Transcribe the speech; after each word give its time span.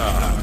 Avatar. 0.00 0.41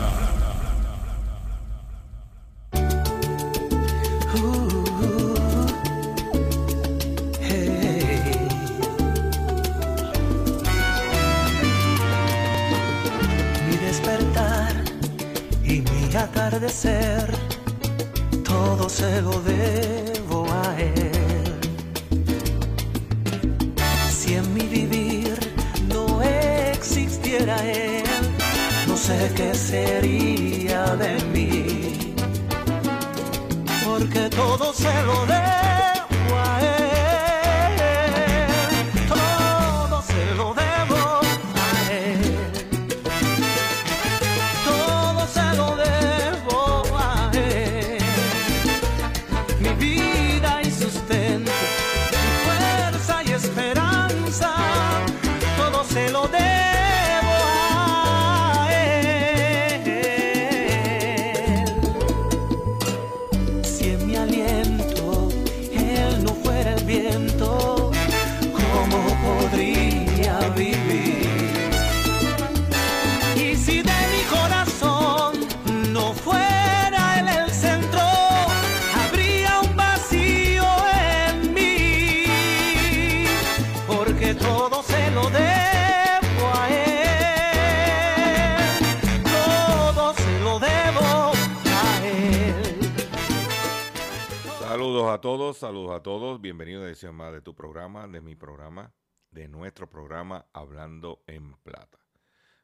A 95.19 95.21
todos, 95.21 95.57
saludos 95.57 95.91
a 95.91 96.01
todos. 96.01 96.39
Bienvenidos 96.39 96.79
a 96.79 96.83
una 96.83 96.89
edición 96.91 97.13
más 97.13 97.33
de 97.33 97.41
tu 97.41 97.53
programa, 97.53 98.07
de 98.07 98.21
mi 98.21 98.35
programa, 98.35 98.93
de 99.31 99.49
nuestro 99.49 99.89
programa 99.89 100.45
Hablando 100.53 101.25
en 101.27 101.55
Plata. 101.55 101.99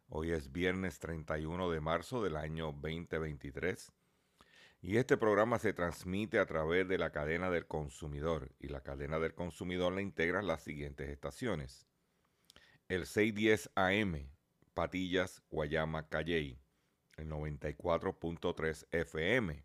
Hoy 0.07 0.31
es 0.31 0.53
viernes 0.53 0.99
31 0.99 1.69
de 1.69 1.81
marzo 1.81 2.23
del 2.23 2.37
año 2.37 2.67
2023 2.67 3.91
y 4.81 4.95
este 4.95 5.17
programa 5.17 5.59
se 5.59 5.73
transmite 5.73 6.39
a 6.39 6.45
través 6.45 6.87
de 6.87 6.97
la 6.97 7.11
cadena 7.11 7.49
del 7.49 7.67
consumidor 7.67 8.55
y 8.57 8.69
la 8.69 8.79
cadena 8.79 9.19
del 9.19 9.35
consumidor 9.35 9.91
la 9.91 10.01
integran 10.01 10.47
las 10.47 10.63
siguientes 10.63 11.09
estaciones. 11.09 11.89
El 12.87 13.05
610 13.05 13.71
AM, 13.75 14.29
Patillas, 14.73 15.43
Guayama, 15.49 16.07
Calley, 16.07 16.57
el 17.17 17.27
94.3 17.27 18.87
FM. 18.91 19.64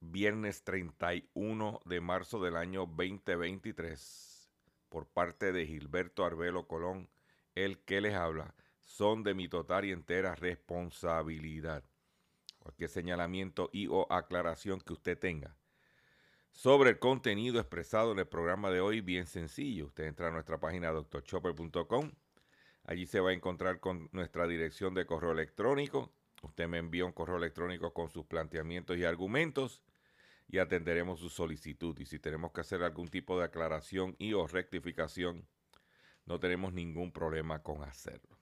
viernes 0.00 0.64
31 0.64 1.80
de 1.84 2.00
marzo 2.00 2.40
del 2.40 2.56
año 2.56 2.86
2023 2.86 4.50
por 4.88 5.06
parte 5.06 5.52
de 5.52 5.66
Gilberto 5.66 6.24
Arbelo 6.24 6.66
Colón, 6.66 7.08
el 7.54 7.78
que 7.80 8.00
les 8.00 8.14
habla, 8.14 8.54
son 8.80 9.22
de 9.22 9.34
mi 9.34 9.48
total 9.48 9.84
y 9.84 9.92
entera 9.92 10.34
responsabilidad. 10.34 11.84
Cualquier 12.58 12.88
señalamiento 12.88 13.70
y 13.72 13.86
o 13.88 14.06
aclaración 14.10 14.80
que 14.80 14.92
usted 14.92 15.18
tenga 15.18 15.56
sobre 16.58 16.90
el 16.90 16.98
contenido 16.98 17.60
expresado 17.60 18.10
en 18.10 18.18
el 18.18 18.26
programa 18.26 18.70
de 18.70 18.80
hoy, 18.80 19.00
bien 19.00 19.26
sencillo. 19.26 19.86
Usted 19.86 20.06
entra 20.06 20.26
a 20.26 20.30
nuestra 20.32 20.58
página 20.58 20.90
doctorchopper.com. 20.90 22.10
Allí 22.84 23.06
se 23.06 23.20
va 23.20 23.30
a 23.30 23.34
encontrar 23.34 23.78
con 23.78 24.08
nuestra 24.10 24.46
dirección 24.48 24.92
de 24.92 25.06
correo 25.06 25.30
electrónico. 25.30 26.12
Usted 26.42 26.66
me 26.66 26.78
envía 26.78 27.04
un 27.04 27.12
correo 27.12 27.36
electrónico 27.36 27.92
con 27.92 28.08
sus 28.08 28.26
planteamientos 28.26 28.96
y 28.96 29.04
argumentos 29.04 29.82
y 30.48 30.58
atenderemos 30.58 31.20
su 31.20 31.28
solicitud. 31.28 31.98
Y 31.98 32.06
si 32.06 32.18
tenemos 32.18 32.52
que 32.52 32.62
hacer 32.62 32.82
algún 32.82 33.08
tipo 33.08 33.38
de 33.38 33.44
aclaración 33.44 34.16
y 34.18 34.32
o 34.32 34.46
rectificación, 34.46 35.46
no 36.24 36.40
tenemos 36.40 36.72
ningún 36.72 37.12
problema 37.12 37.62
con 37.62 37.82
hacerlo. 37.82 38.38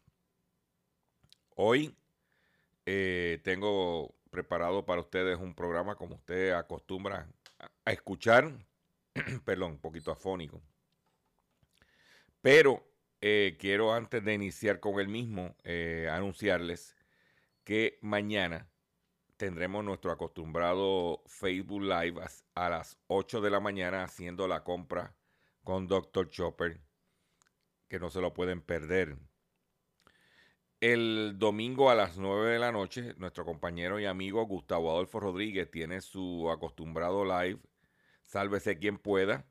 Hoy 1.56 1.96
eh, 2.84 3.40
tengo 3.42 4.14
preparado 4.30 4.84
para 4.84 5.00
ustedes 5.00 5.38
un 5.38 5.54
programa 5.54 5.96
como 5.96 6.16
usted 6.16 6.52
acostumbra 6.52 7.28
a, 7.58 7.70
a 7.84 7.92
escuchar, 7.92 8.52
perdón, 9.44 9.72
un 9.72 9.78
poquito 9.80 10.10
afónico. 10.10 10.62
Pero 12.40 12.86
eh, 13.20 13.56
quiero 13.58 13.92
antes 13.92 14.22
de 14.24 14.34
iniciar 14.34 14.78
con 14.78 15.00
el 15.00 15.08
mismo 15.08 15.56
eh, 15.64 16.08
anunciarles 16.12 16.96
que 17.64 17.98
mañana 18.02 18.68
tendremos 19.36 19.84
nuestro 19.84 20.10
acostumbrado 20.10 21.22
Facebook 21.26 21.82
Live 21.82 22.20
a, 22.54 22.70
las 22.70 22.98
8 23.08 23.40
de 23.40 23.50
la 23.50 23.60
mañana 23.60 24.04
haciendo 24.04 24.48
la 24.48 24.64
compra 24.64 25.14
con 25.62 25.86
Dr. 25.86 26.30
Chopper, 26.30 26.80
que 27.88 27.98
no 27.98 28.10
se 28.10 28.20
lo 28.20 28.32
pueden 28.32 28.62
perder. 28.62 29.16
El 30.80 31.34
domingo 31.38 31.90
a 31.90 31.94
las 31.94 32.18
9 32.18 32.50
de 32.50 32.58
la 32.58 32.72
noche, 32.72 33.14
nuestro 33.16 33.44
compañero 33.44 33.98
y 33.98 34.06
amigo 34.06 34.44
Gustavo 34.46 34.90
Adolfo 34.90 35.20
Rodríguez 35.20 35.70
tiene 35.70 36.00
su 36.00 36.50
acostumbrado 36.50 37.24
live, 37.24 37.60
Sálvese 38.24 38.78
quien 38.78 38.98
pueda, 38.98 39.46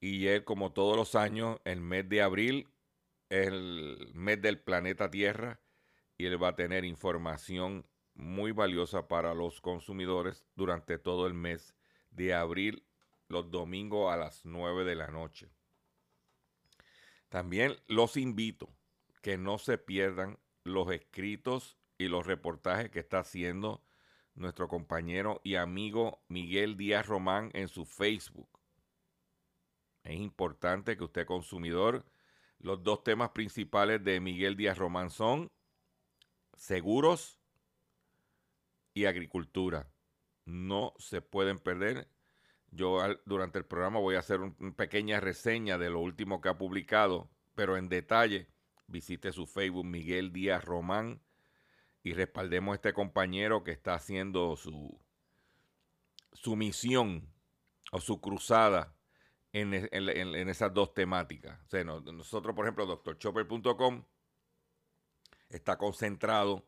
y 0.00 0.26
él, 0.28 0.44
como 0.44 0.72
todos 0.72 0.96
los 0.96 1.14
años, 1.14 1.60
el 1.64 1.80
mes 1.80 2.08
de 2.08 2.22
abril, 2.22 2.68
el 3.28 4.10
mes 4.14 4.40
del 4.40 4.60
planeta 4.60 5.10
Tierra, 5.10 5.60
y 6.16 6.26
él 6.26 6.42
va 6.42 6.48
a 6.48 6.56
tener 6.56 6.84
información 6.84 7.86
muy 8.16 8.52
valiosa 8.52 9.08
para 9.08 9.34
los 9.34 9.60
consumidores 9.60 10.44
durante 10.56 10.98
todo 10.98 11.26
el 11.26 11.34
mes 11.34 11.76
de 12.10 12.34
abril, 12.34 12.84
los 13.28 13.50
domingos 13.50 14.12
a 14.12 14.16
las 14.16 14.44
9 14.44 14.84
de 14.84 14.94
la 14.94 15.08
noche. 15.08 15.50
También 17.28 17.76
los 17.86 18.16
invito 18.16 18.68
que 19.20 19.36
no 19.36 19.58
se 19.58 19.78
pierdan 19.78 20.38
los 20.64 20.90
escritos 20.90 21.76
y 21.98 22.08
los 22.08 22.26
reportajes 22.26 22.90
que 22.90 23.00
está 23.00 23.20
haciendo 23.20 23.82
nuestro 24.34 24.68
compañero 24.68 25.40
y 25.44 25.56
amigo 25.56 26.22
Miguel 26.28 26.76
Díaz 26.76 27.06
Román 27.06 27.50
en 27.54 27.68
su 27.68 27.84
Facebook. 27.84 28.48
Es 30.04 30.16
importante 30.16 30.96
que 30.96 31.04
usted 31.04 31.26
consumidor, 31.26 32.04
los 32.58 32.82
dos 32.82 33.02
temas 33.02 33.30
principales 33.30 34.02
de 34.04 34.20
Miguel 34.20 34.56
Díaz 34.56 34.78
Román 34.78 35.10
son 35.10 35.50
seguros 36.54 37.40
y 38.96 39.04
agricultura. 39.04 39.90
No 40.46 40.94
se 40.98 41.20
pueden 41.20 41.58
perder. 41.58 42.08
Yo 42.70 42.98
durante 43.26 43.58
el 43.58 43.66
programa 43.66 44.00
voy 44.00 44.16
a 44.16 44.20
hacer 44.20 44.40
una 44.40 44.74
pequeña 44.74 45.20
reseña 45.20 45.76
de 45.76 45.90
lo 45.90 46.00
último 46.00 46.40
que 46.40 46.48
ha 46.48 46.56
publicado, 46.56 47.30
pero 47.54 47.76
en 47.76 47.90
detalle 47.90 48.48
visite 48.86 49.32
su 49.32 49.46
Facebook 49.46 49.84
Miguel 49.84 50.32
Díaz 50.32 50.64
Román 50.64 51.20
y 52.02 52.14
respaldemos 52.14 52.72
a 52.72 52.76
este 52.76 52.94
compañero 52.94 53.64
que 53.64 53.72
está 53.72 53.94
haciendo 53.94 54.56
su, 54.56 54.98
su 56.32 56.56
misión 56.56 57.28
o 57.92 58.00
su 58.00 58.18
cruzada 58.22 58.96
en, 59.52 59.74
esas 60.48 60.72
dos 60.72 60.94
temáticas. 60.94 61.60
nosotros, 61.84 62.56
por 62.56 62.64
ejemplo, 62.64 62.86
doctorchopper.com 62.86 64.04
está 65.50 65.76
concentrado 65.76 66.66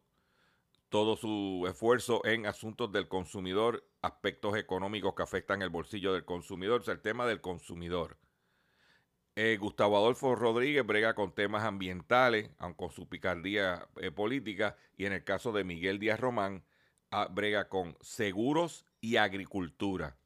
todo 0.88 1.16
su 1.16 1.66
esfuerzo 1.68 2.24
en 2.24 2.46
asuntos 2.46 2.92
del 2.92 3.08
consumidor, 3.08 3.86
aspectos 4.02 4.56
económicos 4.56 5.14
que 5.14 5.22
afectan 5.22 5.62
el 5.62 5.70
bolsillo 5.70 6.12
del 6.12 6.24
consumidor, 6.24 6.80
o 6.80 6.84
sea, 6.84 6.94
el 6.94 7.02
tema 7.02 7.26
del 7.26 7.40
consumidor. 7.40 8.18
Eh, 9.36 9.56
Gustavo 9.56 9.96
Adolfo 9.96 10.34
Rodríguez 10.34 10.84
brega 10.84 11.14
con 11.14 11.32
temas 11.32 11.62
ambientales, 11.62 12.50
aunque 12.58 12.78
con 12.78 12.90
su 12.90 13.08
picardía 13.08 13.88
eh, 13.96 14.10
política, 14.10 14.76
y 14.96 15.04
en 15.04 15.12
el 15.12 15.22
caso 15.22 15.52
de 15.52 15.62
Miguel 15.62 16.00
Díaz 16.00 16.18
Román, 16.18 16.64
ah, 17.12 17.28
brega 17.30 17.68
con 17.68 17.96
seguros 18.00 18.84
y 19.00 19.16
agricultura. 19.16 20.18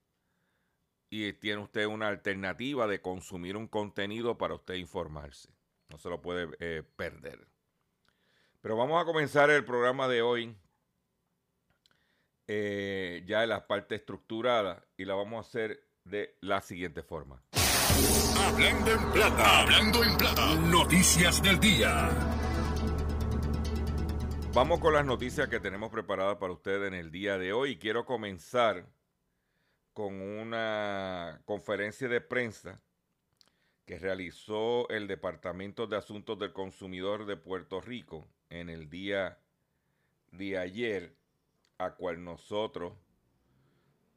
Y 1.10 1.34
tiene 1.34 1.60
usted 1.60 1.84
una 1.86 2.08
alternativa 2.08 2.86
de 2.86 3.02
consumir 3.02 3.56
un 3.58 3.68
contenido 3.68 4.38
para 4.38 4.54
usted 4.54 4.74
informarse. 4.74 5.50
No 5.90 5.98
se 5.98 6.08
lo 6.08 6.22
puede 6.22 6.48
eh, 6.60 6.82
perder. 6.96 7.51
Pero 8.62 8.76
vamos 8.76 9.02
a 9.02 9.04
comenzar 9.04 9.50
el 9.50 9.64
programa 9.64 10.06
de 10.06 10.22
hoy 10.22 10.56
ya 12.46 13.42
en 13.42 13.48
la 13.48 13.66
parte 13.66 13.96
estructurada 13.96 14.86
y 14.96 15.04
la 15.04 15.14
vamos 15.14 15.44
a 15.44 15.48
hacer 15.48 15.88
de 16.04 16.36
la 16.42 16.60
siguiente 16.60 17.02
forma. 17.02 17.42
Hablando 18.38 18.92
en 18.92 19.12
plata, 19.12 19.60
hablando 19.62 20.04
en 20.04 20.16
plata. 20.16 20.54
Noticias 20.70 21.42
del 21.42 21.58
día. 21.58 22.08
Vamos 24.54 24.78
con 24.78 24.92
las 24.92 25.06
noticias 25.06 25.48
que 25.48 25.58
tenemos 25.58 25.90
preparadas 25.90 26.36
para 26.36 26.52
ustedes 26.52 26.86
en 26.86 26.94
el 26.94 27.10
día 27.10 27.38
de 27.38 27.52
hoy. 27.52 27.78
Quiero 27.78 28.04
comenzar 28.04 28.86
con 29.92 30.20
una 30.20 31.42
conferencia 31.46 32.06
de 32.06 32.20
prensa 32.20 32.80
que 33.84 33.98
realizó 33.98 34.88
el 34.88 35.08
Departamento 35.08 35.86
de 35.86 35.96
Asuntos 35.96 36.38
del 36.38 36.52
Consumidor 36.52 37.26
de 37.26 37.36
Puerto 37.36 37.80
Rico 37.80 38.28
en 38.48 38.68
el 38.68 38.88
día 38.88 39.38
de 40.30 40.58
ayer, 40.58 41.16
a 41.78 41.94
cual 41.94 42.22
nosotros 42.22 42.94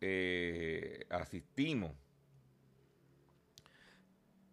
eh, 0.01 1.05
asistimos. 1.09 1.91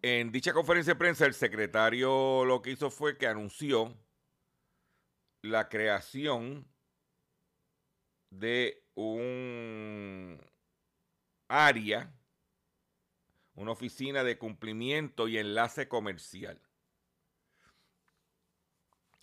En 0.01 0.31
dicha 0.31 0.51
conferencia 0.51 0.93
de 0.93 0.99
prensa, 0.99 1.25
el 1.25 1.33
secretario 1.33 2.43
lo 2.43 2.61
que 2.61 2.71
hizo 2.71 2.89
fue 2.89 3.17
que 3.17 3.27
anunció 3.27 3.95
la 5.41 5.69
creación 5.69 6.67
de 8.29 8.83
un 8.95 10.41
área, 11.47 12.11
una 13.55 13.71
oficina 13.71 14.23
de 14.23 14.37
cumplimiento 14.37 15.27
y 15.27 15.37
enlace 15.37 15.87
comercial. 15.87 16.61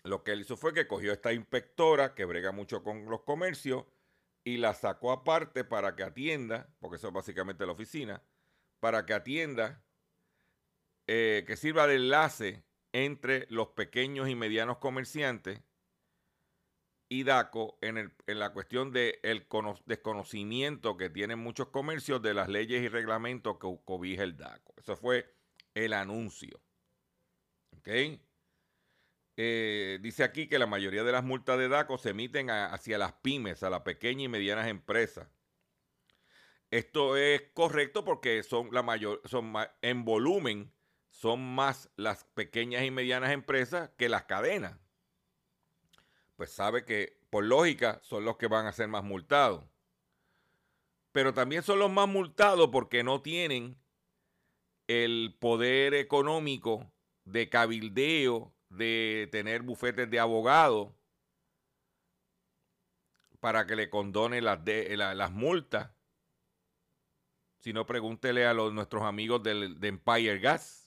Lo 0.03 0.23
que 0.25 0.33
él 0.33 0.41
hizo 0.41 0.57
fue 0.57 0.73
que 0.73 0.87
cogió 0.87 1.13
esta 1.13 1.33
inspectora 1.33 2.15
que 2.15 2.25
brega 2.25 2.53
mucho 2.53 2.83
con 2.83 3.07
los 3.07 3.23
comercios 3.23 3.85
y 4.45 4.57
la 4.57 4.75
sacó 4.75 5.13
aparte 5.13 5.65
para 5.65 5.95
que 5.95 6.03
atienda, 6.03 6.75
porque 6.81 6.97
eso 6.97 7.09
es 7.09 7.15
básicamente 7.15 7.67
la 7.67 7.73
oficina, 7.73 8.23
para 8.79 9.05
que 9.05 9.13
atienda 9.13 9.85
eh, 11.07 11.45
que 11.47 11.57
sirva 11.57 11.87
de 11.87 11.97
enlace 11.97 12.65
entre 12.93 13.47
los 13.51 13.69
pequeños 13.69 14.29
y 14.29 14.35
medianos 14.35 14.79
comerciantes 14.79 15.61
y 17.11 17.25
DACO 17.25 17.77
en, 17.83 18.15
la 18.27 18.53
cuestión 18.53 18.93
del 18.93 19.47
desconocimiento 19.85 20.97
que 20.97 21.11
tienen 21.11 21.41
muchos 21.41 21.69
comercios 21.69 22.23
de 22.23 22.33
las 22.33 22.49
leyes 22.49 22.81
y 22.83 22.89
reglamentos 22.89 23.59
que 23.59 23.69
cobija 23.85 24.23
el 24.23 24.39
DACO. 24.39 24.75
Eso 24.79 24.97
fue 24.97 25.35
el 25.75 25.93
anuncio. 25.93 26.63
Eh, 29.37 29.99
dice 30.01 30.23
aquí 30.23 30.47
que 30.47 30.59
la 30.59 30.67
mayoría 30.67 31.03
de 31.03 31.13
las 31.13 31.25
multas 31.25 31.59
de 31.59 31.69
DACO 31.69 31.99
se 31.99 32.11
emiten 32.11 32.49
hacia 32.49 32.97
las 32.97 33.13
pymes, 33.15 33.63
a 33.63 33.71
las 33.71 33.81
pequeñas 33.81 34.27
y 34.27 34.29
medianas 34.29 34.69
empresas. 34.69 35.29
Esto 36.71 37.17
es 37.17 37.43
correcto 37.53 38.05
porque 38.05 38.43
son 38.45 38.69
la 38.73 38.83
mayor, 38.83 39.21
son 39.25 39.53
en 39.83 40.05
volumen 40.05 40.73
son 41.11 41.41
más 41.55 41.91
las 41.97 42.25
pequeñas 42.25 42.85
y 42.85 42.91
medianas 42.91 43.33
empresas 43.33 43.91
que 43.99 44.09
las 44.09 44.25
cadenas. 44.25 44.79
Pues 46.41 46.53
sabe 46.53 46.87
que 46.87 47.19
por 47.29 47.45
lógica 47.45 48.01
son 48.03 48.25
los 48.25 48.39
que 48.39 48.47
van 48.47 48.65
a 48.65 48.73
ser 48.73 48.89
más 48.89 49.05
multados. 49.05 49.63
Pero 51.13 51.35
también 51.35 51.63
son 51.63 51.79
los 51.79 51.91
más 51.91 52.09
multados 52.09 52.71
porque 52.73 53.05
no 53.05 53.21
tienen 53.21 53.77
el 54.87 55.37
poder 55.39 55.93
económico 55.93 56.91
de 57.27 57.51
cabildeo, 57.51 58.55
de 58.71 59.29
tener 59.31 59.61
bufetes 59.61 60.11
de 60.11 60.19
abogados 60.19 60.95
para 63.41 63.67
que 63.67 63.77
le 63.77 63.91
condone 63.91 64.41
las, 64.41 64.61
las 64.65 65.31
multas. 65.33 65.91
Si 67.59 67.75
no, 67.75 67.85
pregúntele 67.85 68.47
a 68.47 68.55
los, 68.55 68.73
nuestros 68.73 69.03
amigos 69.03 69.43
del, 69.43 69.79
de 69.79 69.89
Empire 69.89 70.39
Gas 70.39 70.81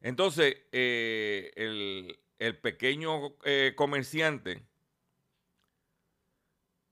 entonces, 0.00 0.56
eh, 0.72 1.52
el, 1.56 2.18
pequeño 2.38 3.36
eh, 3.44 3.74
comerciante, 3.76 4.62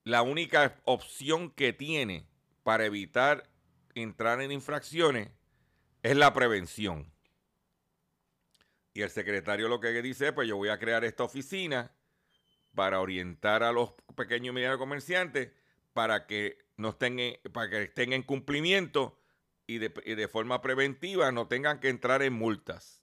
la 0.04 0.22
única 0.22 0.80
opción 0.84 1.50
que 1.50 1.72
tiene 1.72 2.26
para 2.62 2.84
evitar 2.84 3.48
entrar 3.94 4.40
en 4.40 4.52
infracciones 4.52 5.30
es 6.02 6.16
la 6.16 6.32
prevención. 6.32 7.12
Y 8.92 9.02
el 9.02 9.10
secretario 9.10 9.68
lo 9.68 9.80
que 9.80 10.00
dice 10.02 10.28
es, 10.28 10.32
pues 10.32 10.48
yo 10.48 10.56
voy 10.56 10.68
a 10.68 10.78
crear 10.78 11.04
esta 11.04 11.24
oficina 11.24 11.92
para 12.74 13.00
orientar 13.00 13.62
a 13.62 13.72
los 13.72 13.92
pequeños 14.14 14.52
y 14.52 14.54
medianos 14.54 14.78
comerciantes 14.78 15.50
para 15.92 16.26
que, 16.26 16.58
no 16.76 16.90
estén, 16.90 17.18
para 17.52 17.70
que 17.70 17.82
estén 17.82 18.12
en 18.12 18.22
cumplimiento 18.22 19.18
y 19.66 19.78
de, 19.78 20.28
forma 20.28 20.62
preventiva 20.62 21.32
no 21.32 21.48
tengan 21.48 21.80
que 21.80 21.88
entrar 21.88 22.22
en 22.22 22.32
multas. 22.32 23.02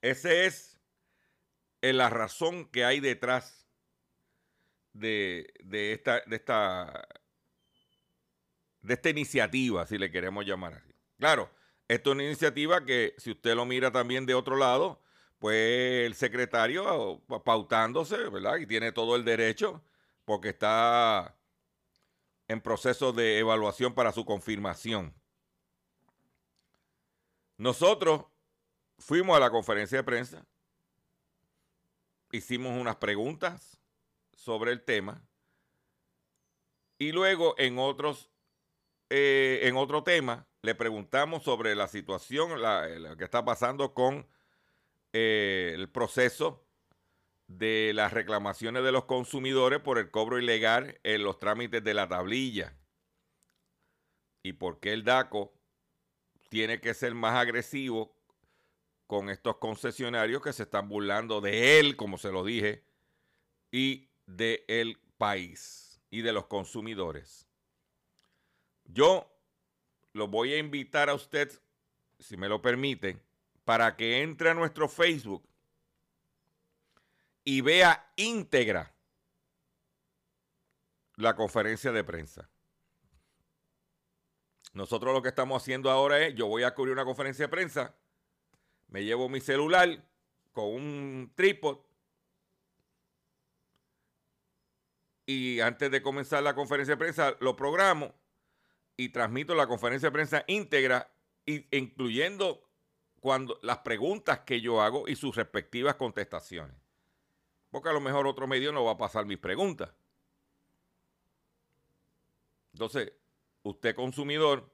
Esa 0.00 0.32
es 0.32 0.71
la 1.82 2.08
razón 2.08 2.66
que 2.66 2.84
hay 2.84 3.00
detrás 3.00 3.66
de, 4.92 5.52
esta, 5.72 6.22
esta 8.88 9.10
iniciativa, 9.10 9.86
si 9.86 9.98
le 9.98 10.10
queremos 10.10 10.46
llamar 10.46 10.74
así. 10.74 10.92
Claro, 11.18 11.50
esto 11.88 12.10
es 12.10 12.14
una 12.14 12.24
iniciativa 12.24 12.84
que 12.84 13.14
si 13.18 13.32
usted 13.32 13.54
lo 13.54 13.66
mira 13.66 13.90
también 13.90 14.26
de 14.26 14.34
otro 14.34 14.56
lado, 14.56 15.02
pues 15.38 16.06
el 16.06 16.14
secretario 16.14 17.22
pautándose, 17.44 18.16
¿verdad? 18.28 18.58
Y 18.58 18.66
tiene 18.66 18.92
todo 18.92 19.16
el 19.16 19.24
derecho 19.24 19.82
porque 20.24 20.50
está 20.50 21.36
en 22.48 22.60
proceso 22.60 23.12
de 23.12 23.38
evaluación 23.38 23.94
para 23.94 24.12
su 24.12 24.24
confirmación. 24.24 25.14
Nosotros 27.56 28.24
fuimos 28.98 29.36
a 29.36 29.40
la 29.40 29.50
conferencia 29.50 29.98
de 29.98 30.04
prensa, 30.04 30.46
hicimos 32.32 32.78
unas 32.78 32.96
preguntas 32.96 33.78
sobre 34.34 34.72
el 34.72 34.82
tema 34.82 35.22
y 36.98 37.12
luego 37.12 37.54
en 37.58 37.78
otros 37.78 38.30
eh, 39.10 39.60
en 39.64 39.76
otro 39.76 40.02
tema 40.02 40.48
le 40.62 40.74
preguntamos 40.74 41.42
sobre 41.42 41.74
la 41.74 41.86
situación 41.86 42.62
la, 42.62 43.14
que 43.18 43.24
está 43.24 43.44
pasando 43.44 43.92
con 43.92 44.26
eh, 45.12 45.72
el 45.74 45.90
proceso 45.90 46.66
de 47.46 47.92
las 47.94 48.12
reclamaciones 48.12 48.82
de 48.82 48.92
los 48.92 49.04
consumidores 49.04 49.80
por 49.80 49.98
el 49.98 50.10
cobro 50.10 50.38
ilegal 50.38 50.98
en 51.02 51.22
los 51.22 51.38
trámites 51.38 51.84
de 51.84 51.92
la 51.92 52.08
tablilla. 52.08 52.74
Y 54.42 54.54
por 54.54 54.80
qué 54.80 54.92
el 54.92 55.04
DACO 55.04 55.52
tiene 56.48 56.80
que 56.80 56.94
ser 56.94 57.14
más 57.14 57.34
agresivo 57.34 58.14
con 59.06 59.30
estos 59.30 59.56
concesionarios 59.56 60.42
que 60.42 60.52
se 60.52 60.64
están 60.64 60.88
burlando 60.88 61.40
de 61.40 61.78
él, 61.78 61.96
como 61.96 62.18
se 62.18 62.32
lo 62.32 62.44
dije, 62.44 62.84
y 63.70 64.08
del 64.26 64.98
país 65.18 66.00
y 66.10 66.22
de 66.22 66.32
los 66.32 66.46
consumidores. 66.46 67.48
Yo 68.84 69.30
lo 70.12 70.28
voy 70.28 70.52
a 70.52 70.58
invitar 70.58 71.08
a 71.08 71.14
usted, 71.14 71.50
si 72.18 72.36
me 72.36 72.48
lo 72.48 72.60
permite, 72.60 73.18
para 73.64 73.96
que 73.96 74.22
entre 74.22 74.50
a 74.50 74.54
nuestro 74.54 74.88
Facebook 74.88 75.48
y 77.44 77.60
vea 77.60 78.12
íntegra 78.16 78.94
la 81.16 81.34
conferencia 81.34 81.92
de 81.92 82.04
prensa. 82.04 82.48
Nosotros 84.72 85.12
lo 85.12 85.22
que 85.22 85.28
estamos 85.28 85.62
haciendo 85.62 85.90
ahora 85.90 86.18
es, 86.26 86.34
yo 86.34 86.46
voy 86.46 86.62
a 86.62 86.74
cubrir 86.74 86.92
una 86.92 87.04
conferencia 87.04 87.44
de 87.44 87.50
prensa 87.50 87.94
me 88.92 89.02
llevo 89.04 89.28
mi 89.30 89.40
celular 89.40 90.04
con 90.52 90.66
un 90.66 91.32
trípode 91.34 91.80
y 95.24 95.60
antes 95.60 95.90
de 95.90 96.02
comenzar 96.02 96.42
la 96.42 96.54
conferencia 96.54 96.94
de 96.94 96.98
prensa 96.98 97.34
lo 97.40 97.56
programo 97.56 98.14
y 98.98 99.08
transmito 99.08 99.54
la 99.54 99.66
conferencia 99.66 100.08
de 100.08 100.12
prensa 100.12 100.44
íntegra, 100.46 101.10
incluyendo 101.46 102.68
cuando, 103.20 103.58
las 103.62 103.78
preguntas 103.78 104.40
que 104.40 104.60
yo 104.60 104.82
hago 104.82 105.08
y 105.08 105.16
sus 105.16 105.36
respectivas 105.36 105.94
contestaciones. 105.94 106.76
Porque 107.70 107.88
a 107.88 107.94
lo 107.94 108.00
mejor 108.00 108.26
otro 108.26 108.46
medio 108.46 108.72
no 108.72 108.84
va 108.84 108.92
a 108.92 108.98
pasar 108.98 109.24
mis 109.24 109.38
preguntas. 109.38 109.90
Entonces, 112.74 113.10
usted 113.62 113.94
consumidor 113.94 114.70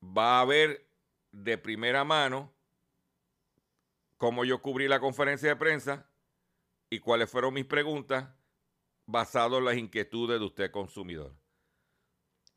va 0.00 0.40
a 0.40 0.44
ver 0.44 0.86
de 1.32 1.58
primera 1.58 2.04
mano 2.04 2.51
cómo 4.22 4.44
yo 4.44 4.62
cubrí 4.62 4.86
la 4.86 5.00
conferencia 5.00 5.48
de 5.48 5.56
prensa 5.56 6.08
y 6.88 7.00
cuáles 7.00 7.28
fueron 7.28 7.54
mis 7.54 7.64
preguntas 7.64 8.28
basado 9.04 9.58
en 9.58 9.64
las 9.64 9.76
inquietudes 9.76 10.38
de 10.38 10.46
usted 10.46 10.70
consumidor. 10.70 11.34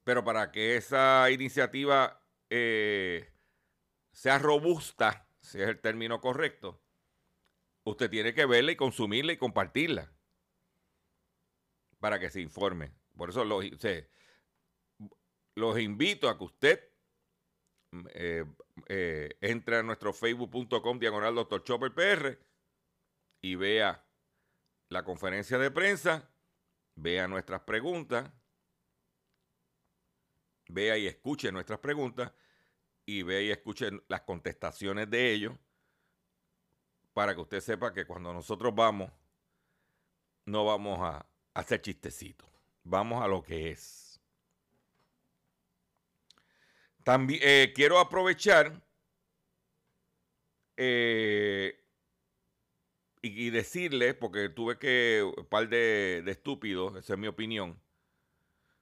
Pero 0.04 0.24
para 0.24 0.52
que 0.52 0.76
esa 0.78 1.28
iniciativa 1.32 2.24
eh, 2.52 3.34
sea 4.12 4.38
robusta, 4.38 5.28
si 5.42 5.60
es 5.60 5.68
el 5.68 5.80
término 5.82 6.22
correcto, 6.22 6.84
usted 7.84 8.12
tiene 8.12 8.36
que 8.36 8.46
verla 8.46 8.74
y 8.74 8.76
consumirla 8.76 9.34
y 9.34 9.38
compartirla 9.38 10.14
para 12.00 12.20
que 12.20 12.30
se 12.30 12.42
informe. 12.42 12.92
Por 13.18 13.32
eso 13.32 13.44
los, 13.44 13.66
los 15.56 15.80
invito 15.80 16.30
a 16.30 16.38
que 16.38 16.44
usted 16.44 16.95
eh, 18.14 18.46
eh, 18.88 19.38
entre 19.42 19.78
a 19.78 19.84
nuestro 19.84 20.14
facebook.com 20.14 21.00
diagonal 21.00 21.36
doctor 21.36 21.64
Chopper 21.64 21.94
PR 21.94 22.38
y 23.42 23.56
vea 23.56 24.06
la 24.90 25.04
conferencia 25.04 25.58
de 25.58 25.72
prensa, 25.72 26.30
vea 26.96 27.28
nuestras 27.28 27.62
preguntas, 27.62 28.32
vea 30.68 30.98
y 30.98 31.08
escuche 31.08 31.52
nuestras 31.52 31.80
preguntas 31.80 32.32
y 33.06 33.24
vea 33.24 33.42
y 33.42 33.52
escuche 33.52 33.90
las 34.08 34.22
contestaciones 34.22 35.10
de 35.10 35.32
ellos 35.32 35.54
para 37.14 37.34
que 37.34 37.42
usted 37.42 37.62
sepa 37.62 37.94
que 37.94 38.06
cuando 38.06 38.34
nosotros 38.34 38.74
vamos, 38.76 39.12
no 40.46 40.66
vamos 40.66 41.00
a 41.02 41.26
hacer 41.54 41.82
chistecitos, 41.82 42.50
vamos 42.84 43.24
a 43.24 43.28
lo 43.28 43.42
que 43.42 43.72
es. 43.72 44.05
También 47.06 47.40
eh, 47.44 47.72
quiero 47.76 48.00
aprovechar 48.00 48.82
eh, 50.76 51.80
y, 53.22 53.52
decirle, 53.52 54.16
porque 54.16 54.50
tuve 54.50 54.80
que, 54.80 55.22
un 55.38 55.46
par 55.46 55.70
de, 55.70 56.24
de 56.26 56.32
estúpidos, 56.32 56.96
esa 56.96 57.14
es 57.14 57.20
mi 57.20 57.28
opinión, 57.28 57.80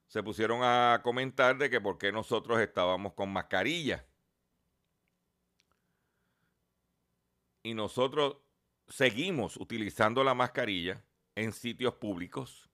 se 0.06 0.22
pusieron 0.22 0.60
a 0.62 1.02
comentar 1.04 1.58
de 1.58 1.68
que 1.68 1.82
por 1.82 1.98
qué 1.98 2.12
nosotros 2.12 2.58
estábamos 2.60 3.12
con 3.12 3.30
mascarilla. 3.30 4.06
Y 7.62 7.74
nosotros 7.74 8.38
seguimos 8.88 9.58
utilizando 9.58 10.24
la 10.24 10.32
mascarilla 10.32 11.04
en 11.34 11.52
sitios 11.52 11.92
públicos 11.96 12.70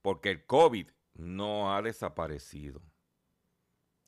porque 0.00 0.30
el 0.30 0.46
COVID 0.46 0.88
no 1.12 1.74
ha 1.74 1.82
desaparecido. 1.82 2.80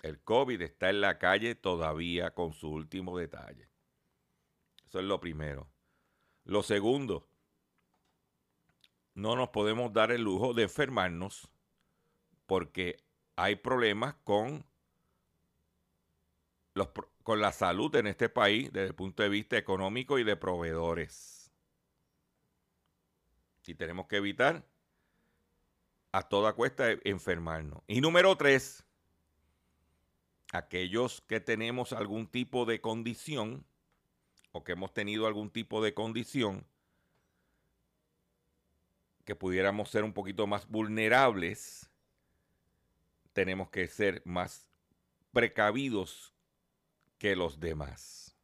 El 0.03 0.21
COVID 0.21 0.63
está 0.63 0.91
en 0.91 1.01
la 1.01 1.19
calle 1.19 1.55
todavía 1.55 2.33
con 2.33 2.53
su 2.53 2.71
último 2.71 3.19
detalle. 3.19 3.69
Eso 4.87 4.99
es 4.99 5.05
lo 5.05 5.21
primero. 5.21 5.71
Lo 6.45 6.63
segundo, 6.63 7.29
no 9.15 9.37
nos 9.37 9.51
podemos 9.51 9.93
dar 9.93 10.11
el 10.11 10.23
lujo 10.23 10.55
de 10.55 10.65
enfermarnos 10.65 11.49
porque 12.47 12.97
hay 13.37 13.57
problemas 13.57 14.15
con, 14.25 14.65
los, 16.75 16.89
con 17.23 17.41
la 17.41 17.53
salud 17.53 17.95
en 17.95 18.07
este 18.07 18.29
país 18.29 18.73
desde 18.73 18.89
el 18.89 18.95
punto 18.95 19.23
de 19.23 19.29
vista 19.29 19.57
económico 19.57 20.19
y 20.19 20.25
de 20.25 20.37
proveedores. 20.37 21.53
Y 23.67 23.75
tenemos 23.77 24.09
que 24.09 24.17
evitar 24.17 24.67
a 26.11 26.23
toda 26.29 26.55
cuesta 26.55 26.91
enfermarnos. 27.05 27.83
Y 27.87 28.01
número 28.01 28.35
tres, 28.37 28.85
aquellos 30.53 31.21
que 31.23 31.41
tenemos 31.41 31.93
algún 31.93 32.27
tipo 32.27 32.65
de 32.65 32.81
condición 32.81 33.65
o 34.53 34.65
que 34.65 34.73
hemos 34.73 34.93
tenido 34.93 35.27
algún 35.27 35.51
tipo 35.51 35.83
de 35.83 35.95
condición 35.95 36.67
que 39.25 39.37
pudiéramos 39.37 39.91
ser 39.91 40.03
un 40.03 40.13
poquito 40.13 40.47
más 40.47 40.69
vulnerables, 40.69 41.89
tenemos 43.33 43.71
que 43.71 43.87
ser 43.87 44.23
más 44.25 44.69
precavidos 45.33 46.35
que 47.19 47.37
los 47.37 47.61
demás. 47.61 48.35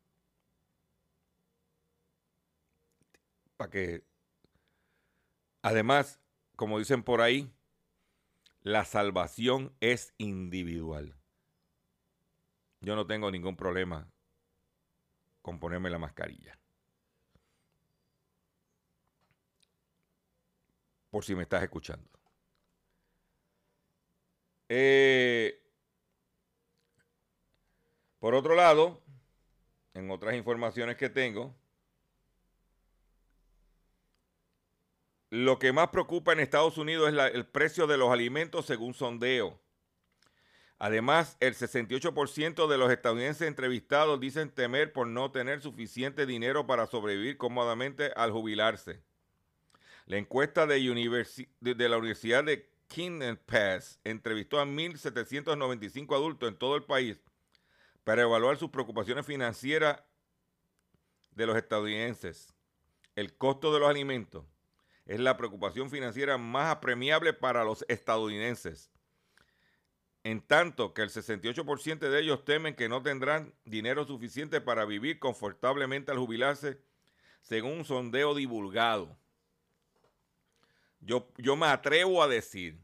Para 3.56 3.70
que, 3.70 4.04
además, 5.62 6.20
como 6.54 6.78
dicen 6.78 7.02
por 7.02 7.20
ahí, 7.20 7.50
la 8.62 8.84
salvación 8.84 9.74
es 9.80 10.14
individual. 10.18 11.16
Yo 12.86 12.94
no 12.94 13.04
tengo 13.04 13.32
ningún 13.32 13.56
problema 13.56 14.08
con 15.42 15.58
ponerme 15.58 15.90
la 15.90 15.98
mascarilla. 15.98 16.56
Por 21.10 21.24
si 21.24 21.34
me 21.34 21.42
estás 21.42 21.64
escuchando. 21.64 22.08
Eh, 24.68 25.60
por 28.20 28.36
otro 28.36 28.54
lado, 28.54 29.02
en 29.92 30.08
otras 30.12 30.36
informaciones 30.36 30.96
que 30.96 31.10
tengo, 31.10 31.56
lo 35.30 35.58
que 35.58 35.72
más 35.72 35.88
preocupa 35.88 36.32
en 36.34 36.38
Estados 36.38 36.78
Unidos 36.78 37.12
es 37.12 37.34
el 37.34 37.48
precio 37.48 37.88
de 37.88 37.98
los 37.98 38.12
alimentos 38.12 38.64
según 38.64 38.94
sondeo. 38.94 39.65
Además, 40.78 41.38
el 41.40 41.54
68% 41.54 42.68
de 42.68 42.78
los 42.78 42.92
estadounidenses 42.92 43.48
entrevistados 43.48 44.20
dicen 44.20 44.50
temer 44.50 44.92
por 44.92 45.06
no 45.06 45.30
tener 45.30 45.62
suficiente 45.62 46.26
dinero 46.26 46.66
para 46.66 46.86
sobrevivir 46.86 47.38
cómodamente 47.38 48.12
al 48.14 48.30
jubilarse. 48.30 49.02
La 50.04 50.18
encuesta 50.18 50.66
de, 50.66 50.78
la 50.80 51.96
Universidad 51.96 52.44
de 52.44 52.70
Kingdom 52.88 53.36
Pass 53.46 53.98
entrevistó 54.04 54.60
a 54.60 54.66
1.795 54.66 56.14
adultos 56.14 56.48
en 56.48 56.56
todo 56.56 56.76
el 56.76 56.84
país 56.84 57.20
para 58.04 58.22
evaluar 58.22 58.58
sus 58.58 58.70
preocupaciones 58.70 59.24
financieras 59.24 60.02
de 61.30 61.46
los 61.46 61.56
estadounidenses. 61.56 62.52
El 63.16 63.34
costo 63.36 63.72
de 63.72 63.80
los 63.80 63.88
alimentos 63.88 64.44
es 65.06 65.20
la 65.20 65.38
preocupación 65.38 65.88
financiera 65.88 66.36
más 66.36 66.70
apremiable 66.70 67.32
para 67.32 67.64
los 67.64 67.84
estadounidenses 67.88 68.90
en 70.26 70.40
tanto 70.40 70.92
que 70.92 71.02
el 71.02 71.10
68% 71.10 72.00
de 72.00 72.20
ellos 72.20 72.44
temen 72.44 72.74
que 72.74 72.88
no 72.88 73.00
tendrán 73.00 73.54
dinero 73.64 74.04
suficiente 74.04 74.60
para 74.60 74.84
vivir 74.84 75.20
confortablemente 75.20 76.10
al 76.10 76.18
jubilarse, 76.18 76.80
según 77.42 77.74
un 77.74 77.84
sondeo 77.84 78.34
divulgado. 78.34 79.16
Yo, 80.98 81.28
yo 81.36 81.54
me 81.54 81.66
atrevo 81.66 82.24
a 82.24 82.26
decir 82.26 82.76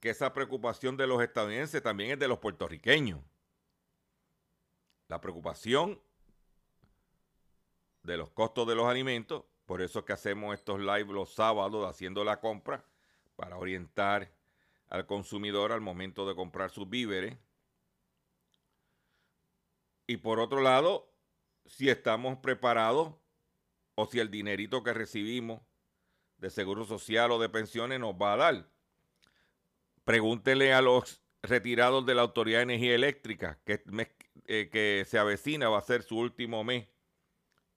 que 0.00 0.08
esa 0.08 0.32
preocupación 0.32 0.96
de 0.96 1.06
los 1.06 1.22
estadounidenses 1.22 1.82
también 1.82 2.12
es 2.12 2.18
de 2.18 2.28
los 2.28 2.38
puertorriqueños. 2.38 3.20
La 5.08 5.20
preocupación 5.20 6.00
de 8.04 8.16
los 8.16 8.30
costos 8.30 8.66
de 8.68 8.74
los 8.74 8.86
alimentos 8.86 9.44
Por 9.66 9.82
eso 9.82 9.98
es 9.98 10.04
que 10.06 10.14
hacemos 10.14 10.54
estos 10.54 10.80
live 10.80 11.12
los 11.12 11.34
sábados 11.34 11.86
haciendo 11.86 12.24
la 12.24 12.40
compra 12.40 12.86
para 13.36 13.58
orientar 13.58 14.32
al 14.88 15.06
consumidor 15.06 15.72
al 15.72 15.80
momento 15.80 16.26
de 16.28 16.34
comprar 16.34 16.70
sus 16.70 16.88
víveres. 16.88 17.36
Y 20.06 20.18
por 20.18 20.40
otro 20.40 20.60
lado, 20.60 21.12
si 21.64 21.88
estamos 21.88 22.38
preparados 22.38 23.14
o 23.96 24.06
si 24.06 24.20
el 24.20 24.30
dinerito 24.30 24.82
que 24.82 24.92
recibimos 24.92 25.60
de 26.38 26.50
seguro 26.50 26.84
social 26.84 27.30
o 27.32 27.38
de 27.38 27.48
pensiones 27.48 27.98
nos 27.98 28.14
va 28.14 28.34
a 28.34 28.36
dar. 28.36 28.68
Pregúntele 30.04 30.72
a 30.72 30.82
los 30.82 31.22
retirados 31.42 32.04
de 32.06 32.14
la 32.14 32.22
Autoridad 32.22 32.58
de 32.58 32.64
Energía 32.64 32.94
Eléctrica 32.94 33.58
que, 33.64 33.82
eh, 34.46 34.68
que 34.70 35.04
se 35.06 35.18
avecina, 35.18 35.68
va 35.68 35.78
a 35.78 35.82
ser 35.82 36.02
su 36.02 36.18
último 36.18 36.62
mes 36.62 36.86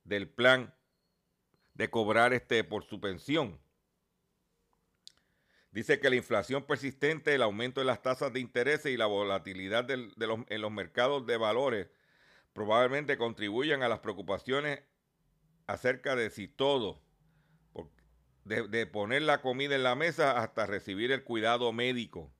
del 0.03 0.29
plan 0.29 0.73
de 1.73 1.89
cobrar 1.89 2.33
este 2.33 2.63
por 2.63 2.83
su 2.83 2.99
pensión. 2.99 3.59
Dice 5.71 5.99
que 5.99 6.09
la 6.09 6.15
inflación 6.15 6.63
persistente, 6.63 7.35
el 7.35 7.43
aumento 7.43 7.79
de 7.79 7.85
las 7.85 8.01
tasas 8.01 8.33
de 8.33 8.39
interés 8.39 8.85
y 8.85 8.97
la 8.97 9.05
volatilidad 9.05 9.89
en 9.91 10.61
los 10.61 10.71
mercados 10.71 11.25
de 11.27 11.38
valores 11.38 11.88
probablemente 12.53 13.17
contribuyan 13.17 13.83
a 13.83 13.88
las 13.88 13.99
preocupaciones 13.99 14.81
acerca 15.67 16.15
de 16.15 16.29
si 16.31 16.47
todo, 16.47 16.99
de, 18.43 18.88
poner 18.88 19.21
la 19.21 19.41
comida 19.41 19.75
en 19.75 19.83
la 19.83 19.95
mesa 19.95 20.39
hasta 20.39 20.65
recibir 20.65 21.11
el 21.11 21.23
cuidado 21.23 21.71
médico. 21.71 22.33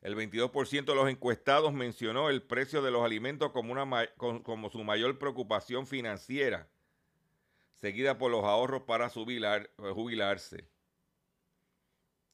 El 0.00 0.16
22% 0.16 0.84
de 0.84 0.94
los 0.94 1.10
encuestados 1.10 1.72
mencionó 1.72 2.30
el 2.30 2.42
precio 2.42 2.80
de 2.80 2.90
los 2.90 3.04
alimentos 3.04 3.52
como 3.52 4.70
su 4.70 4.84
mayor 4.84 5.18
preocupación 5.18 5.86
financiera, 5.86 6.68
seguida 7.74 8.16
por 8.16 8.30
los 8.30 8.44
ahorros 8.44 8.82
para 8.82 9.10
jubilarse. 9.10 10.68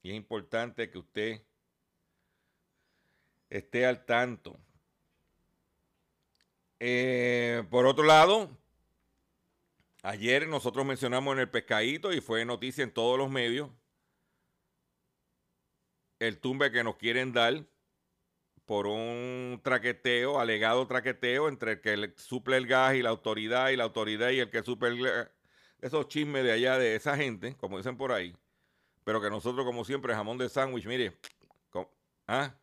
Y 0.03 0.11
es 0.11 0.15
importante 0.15 0.89
que 0.89 0.97
usted 0.99 1.41
esté 3.49 3.85
al 3.85 4.05
tanto. 4.05 4.57
Eh, 6.79 7.63
por 7.69 7.85
otro 7.85 8.03
lado, 8.03 8.49
ayer 10.01 10.47
nosotros 10.47 10.85
mencionamos 10.85 11.33
en 11.33 11.39
el 11.39 11.49
pescadito 11.49 12.11
y 12.11 12.19
fue 12.19 12.43
noticia 12.43 12.83
en 12.83 12.93
todos 12.93 13.17
los 13.17 13.31
medios 13.31 13.69
el 16.19 16.39
tumbe 16.39 16.71
que 16.71 16.83
nos 16.83 16.97
quieren 16.97 17.31
dar 17.31 17.65
por 18.65 18.87
un 18.87 19.61
traqueteo, 19.63 20.39
alegado 20.39 20.85
traqueteo 20.87 21.47
entre 21.47 21.73
el 21.73 21.81
que 21.81 22.13
suple 22.17 22.57
el 22.57 22.67
gas 22.67 22.95
y 22.95 23.01
la 23.01 23.09
autoridad 23.09 23.69
y 23.69 23.77
la 23.77 23.85
autoridad 23.85 24.31
y 24.31 24.39
el 24.39 24.49
que 24.49 24.63
suple 24.63 24.89
el. 24.89 25.29
Esos 25.79 26.07
chismes 26.07 26.43
de 26.43 26.51
allá 26.51 26.77
de 26.77 26.95
esa 26.95 27.15
gente, 27.17 27.55
como 27.57 27.77
dicen 27.77 27.97
por 27.97 28.11
ahí. 28.11 28.35
Pero 29.03 29.21
que 29.21 29.29
nosotros, 29.29 29.65
como 29.65 29.85
siempre, 29.85 30.13
jamón 30.13 30.37
de 30.37 30.49
sándwich, 30.49 30.85
mire. 30.85 31.17
¿ah? 32.27 32.53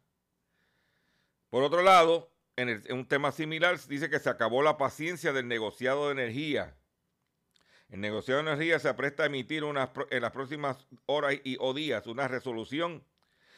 Por 1.50 1.62
otro 1.62 1.82
lado, 1.82 2.30
en, 2.56 2.82
un 2.90 3.06
tema 3.06 3.32
similar, 3.32 3.78
dice 3.88 4.08
que 4.08 4.18
se 4.18 4.30
acabó 4.30 4.62
la 4.62 4.78
paciencia 4.78 5.32
del 5.32 5.48
negociado 5.48 6.06
de 6.06 6.12
energía. 6.12 6.76
El 7.88 8.00
negociado 8.00 8.42
de 8.42 8.50
energía 8.52 8.78
se 8.78 8.88
apresta 8.88 9.24
a 9.24 9.26
emitir 9.26 9.64
en 9.64 10.22
las 10.22 10.30
próximas 10.30 10.86
horas 11.06 11.34
y, 11.42 11.56
o 11.58 11.74
días 11.74 12.06
una 12.06 12.28
resolución 12.28 13.04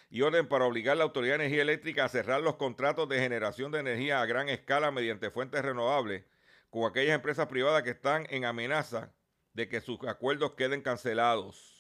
y 0.09 0.23
orden 0.23 0.47
para 0.47 0.65
obligar 0.65 0.93
a 0.93 0.97
la 0.97 1.05
Autoridad 1.05 1.39
de 1.39 1.45
Energía 1.45 1.63
Eléctrica 1.63 2.05
a 2.05 2.09
cerrar 2.09 2.41
los 2.41 2.57
contratos 2.57 3.09
de 3.09 3.19
generación 3.19 3.73
de 3.73 3.81
energía 3.81 4.21
a 4.21 4.27
gran 4.27 4.49
escala 4.49 4.91
mediante 4.91 5.31
fuentes 5.31 5.63
renovables 5.63 6.25
con 6.71 6.91
aquellas 6.91 7.15
empresas 7.15 7.47
privadas 7.49 7.83
que 7.83 7.91
están 7.91 8.27
en 8.31 8.47
amenaza 8.47 9.13
de 9.53 9.69
que 9.69 9.81
sus 9.83 10.03
acuerdos 10.09 10.53
queden 10.53 10.81
cancelados. 10.81 11.72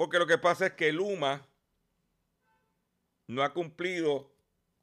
Porque 0.00 0.18
lo 0.18 0.26
que 0.26 0.38
pasa 0.38 0.64
es 0.64 0.72
que 0.72 0.94
Luma 0.94 1.46
no 3.26 3.42
ha 3.42 3.52
cumplido, 3.52 4.32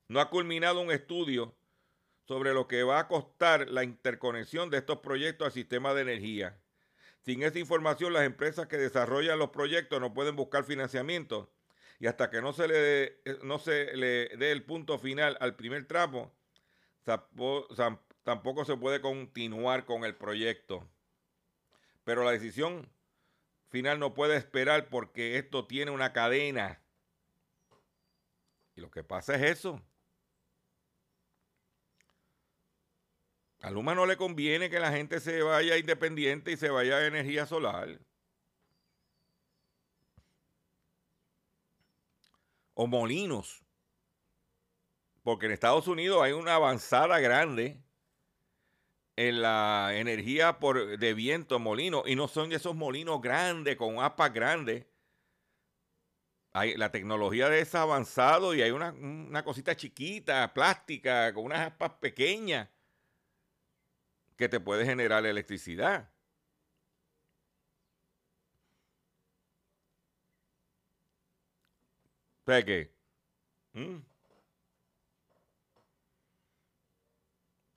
no 0.09 0.19
ha 0.19 0.29
culminado 0.29 0.79
un 0.79 0.91
estudio 0.91 1.55
sobre 2.27 2.53
lo 2.53 2.67
que 2.67 2.83
va 2.83 2.99
a 2.99 3.07
costar 3.07 3.67
la 3.67 3.83
interconexión 3.83 4.69
de 4.69 4.77
estos 4.77 4.99
proyectos 4.99 5.47
al 5.47 5.53
sistema 5.53 5.95
de 5.95 6.03
energía. 6.03 6.61
Sin 7.21 7.41
esa 7.41 7.57
información, 7.57 8.13
las 8.13 8.27
empresas 8.27 8.67
que 8.67 8.77
desarrollan 8.77 9.39
los 9.39 9.49
proyectos 9.49 9.99
no 9.99 10.13
pueden 10.13 10.35
buscar 10.35 10.65
financiamiento 10.65 11.51
y 11.99 12.05
hasta 12.05 12.29
que 12.29 12.39
no 12.43 12.53
se 12.53 12.67
le, 12.67 13.19
no 13.41 13.57
se 13.57 13.97
le 13.97 14.27
dé 14.37 14.51
el 14.51 14.65
punto 14.65 14.99
final 14.99 15.35
al 15.41 15.55
primer 15.55 15.87
tramo, 15.87 16.31
tampoco 17.03 18.65
se 18.65 18.77
puede 18.77 19.01
continuar 19.01 19.85
con 19.85 20.05
el 20.05 20.15
proyecto. 20.15 20.87
Pero 22.03 22.23
la 22.23 22.29
decisión 22.29 22.87
final 23.69 23.99
no 23.99 24.13
puede 24.13 24.37
esperar 24.37 24.89
porque 24.89 25.37
esto 25.37 25.65
tiene 25.65 25.91
una 25.91 26.13
cadena. 26.13 26.81
Y 28.75 28.81
lo 28.81 28.91
que 28.91 29.03
pasa 29.03 29.35
es 29.35 29.41
eso. 29.41 29.81
A 33.61 33.71
Luma 33.71 33.95
no 33.95 34.05
le 34.05 34.17
conviene 34.17 34.69
que 34.69 34.79
la 34.79 34.91
gente 34.91 35.19
se 35.19 35.41
vaya 35.41 35.77
independiente 35.77 36.51
y 36.51 36.57
se 36.57 36.69
vaya 36.69 36.97
a 36.97 37.07
energía 37.07 37.45
solar. 37.45 37.99
O 42.75 42.87
molinos. 42.87 43.65
Porque 45.23 45.47
en 45.47 45.51
Estados 45.51 45.87
Unidos 45.87 46.21
hay 46.21 46.31
una 46.33 46.55
avanzada 46.55 47.19
grande 47.19 47.81
en 49.17 49.41
la 49.41 49.91
energía 49.95 50.59
por, 50.59 50.97
de 50.99 51.13
viento, 51.13 51.59
molino, 51.59 52.03
y 52.05 52.15
no 52.15 52.27
son 52.27 52.53
esos 52.53 52.75
molinos 52.75 53.21
grandes, 53.21 53.75
con 53.75 53.99
aspas 53.99 54.33
grandes. 54.33 54.85
La 56.53 56.91
tecnología 56.91 57.49
de 57.49 57.59
esa 57.61 57.83
avanzado 57.83 58.55
y 58.55 58.61
hay 58.63 58.71
una, 58.71 58.91
una 58.91 59.43
cosita 59.43 59.75
chiquita, 59.75 60.53
plástica, 60.53 61.33
con 61.33 61.45
unas 61.45 61.67
aspas 61.67 61.91
pequeñas, 61.99 62.69
que 64.37 64.49
te 64.49 64.59
puede 64.59 64.85
generar 64.85 65.25
electricidad. 65.25 66.11
¿Sabes 72.45 72.65
qué? 72.65 72.93
¿Mm? 73.73 73.97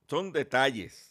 Son 0.09 0.33
detalles 0.33 1.10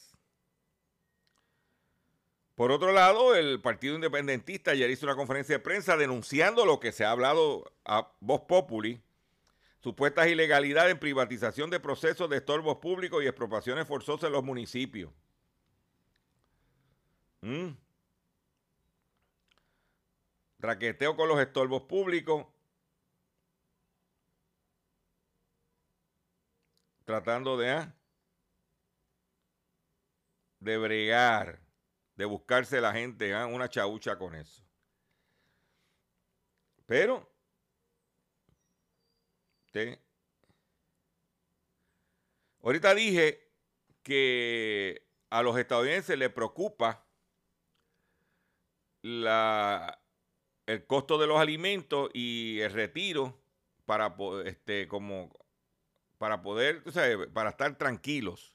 por 2.59 2.73
otro 2.73 2.91
lado, 2.91 3.35
el 3.35 3.61
Partido 3.61 3.95
Independentista 3.95 4.71
ayer 4.71 4.89
hizo 4.89 5.05
una 5.05 5.15
conferencia 5.15 5.55
de 5.55 5.63
prensa 5.63 5.95
denunciando 5.95 6.65
lo 6.65 6.81
que 6.81 6.91
se 6.91 7.05
ha 7.05 7.11
hablado 7.11 7.71
a 7.85 8.11
voz 8.19 8.41
populi, 8.49 9.01
supuestas 9.79 10.27
ilegalidades 10.27 10.91
en 10.91 10.99
privatización 10.99 11.69
de 11.69 11.79
procesos 11.79 12.29
de 12.29 12.35
estorbos 12.35 12.79
públicos 12.79 13.23
y 13.23 13.27
expropiaciones 13.27 13.87
forzosas 13.87 14.27
en 14.27 14.33
los 14.33 14.43
municipios. 14.43 15.09
¿Mm? 17.39 17.69
Raqueteo 20.59 21.15
con 21.15 21.29
los 21.29 21.39
estorbos 21.39 21.83
públicos. 21.83 22.45
Tratando 27.05 27.55
de, 27.55 27.69
¿ah? 27.69 27.95
de 30.59 30.77
bregar 30.77 31.68
de 32.19 32.25
buscarse 32.25 32.81
la 32.81 32.91
gente 32.91 33.33
¿ah? 33.33 33.45
una 33.45 33.69
chaucha 33.69 34.17
con 34.17 34.35
eso. 34.35 34.61
Pero, 36.85 37.31
ahorita 42.61 42.93
dije 42.93 43.49
que 44.03 45.07
a 45.29 45.41
los 45.41 45.57
estadounidenses 45.57 46.17
les 46.17 46.29
preocupa 46.29 47.05
la, 49.01 50.03
el 50.65 50.85
costo 50.85 51.17
de 51.19 51.27
los 51.27 51.39
alimentos 51.39 52.09
y 52.13 52.59
el 52.59 52.73
retiro 52.73 53.39
para, 53.85 54.13
este, 54.43 54.89
como, 54.89 55.31
para 56.17 56.41
poder, 56.41 56.83
para 57.31 57.51
estar 57.51 57.77
tranquilos. 57.77 58.53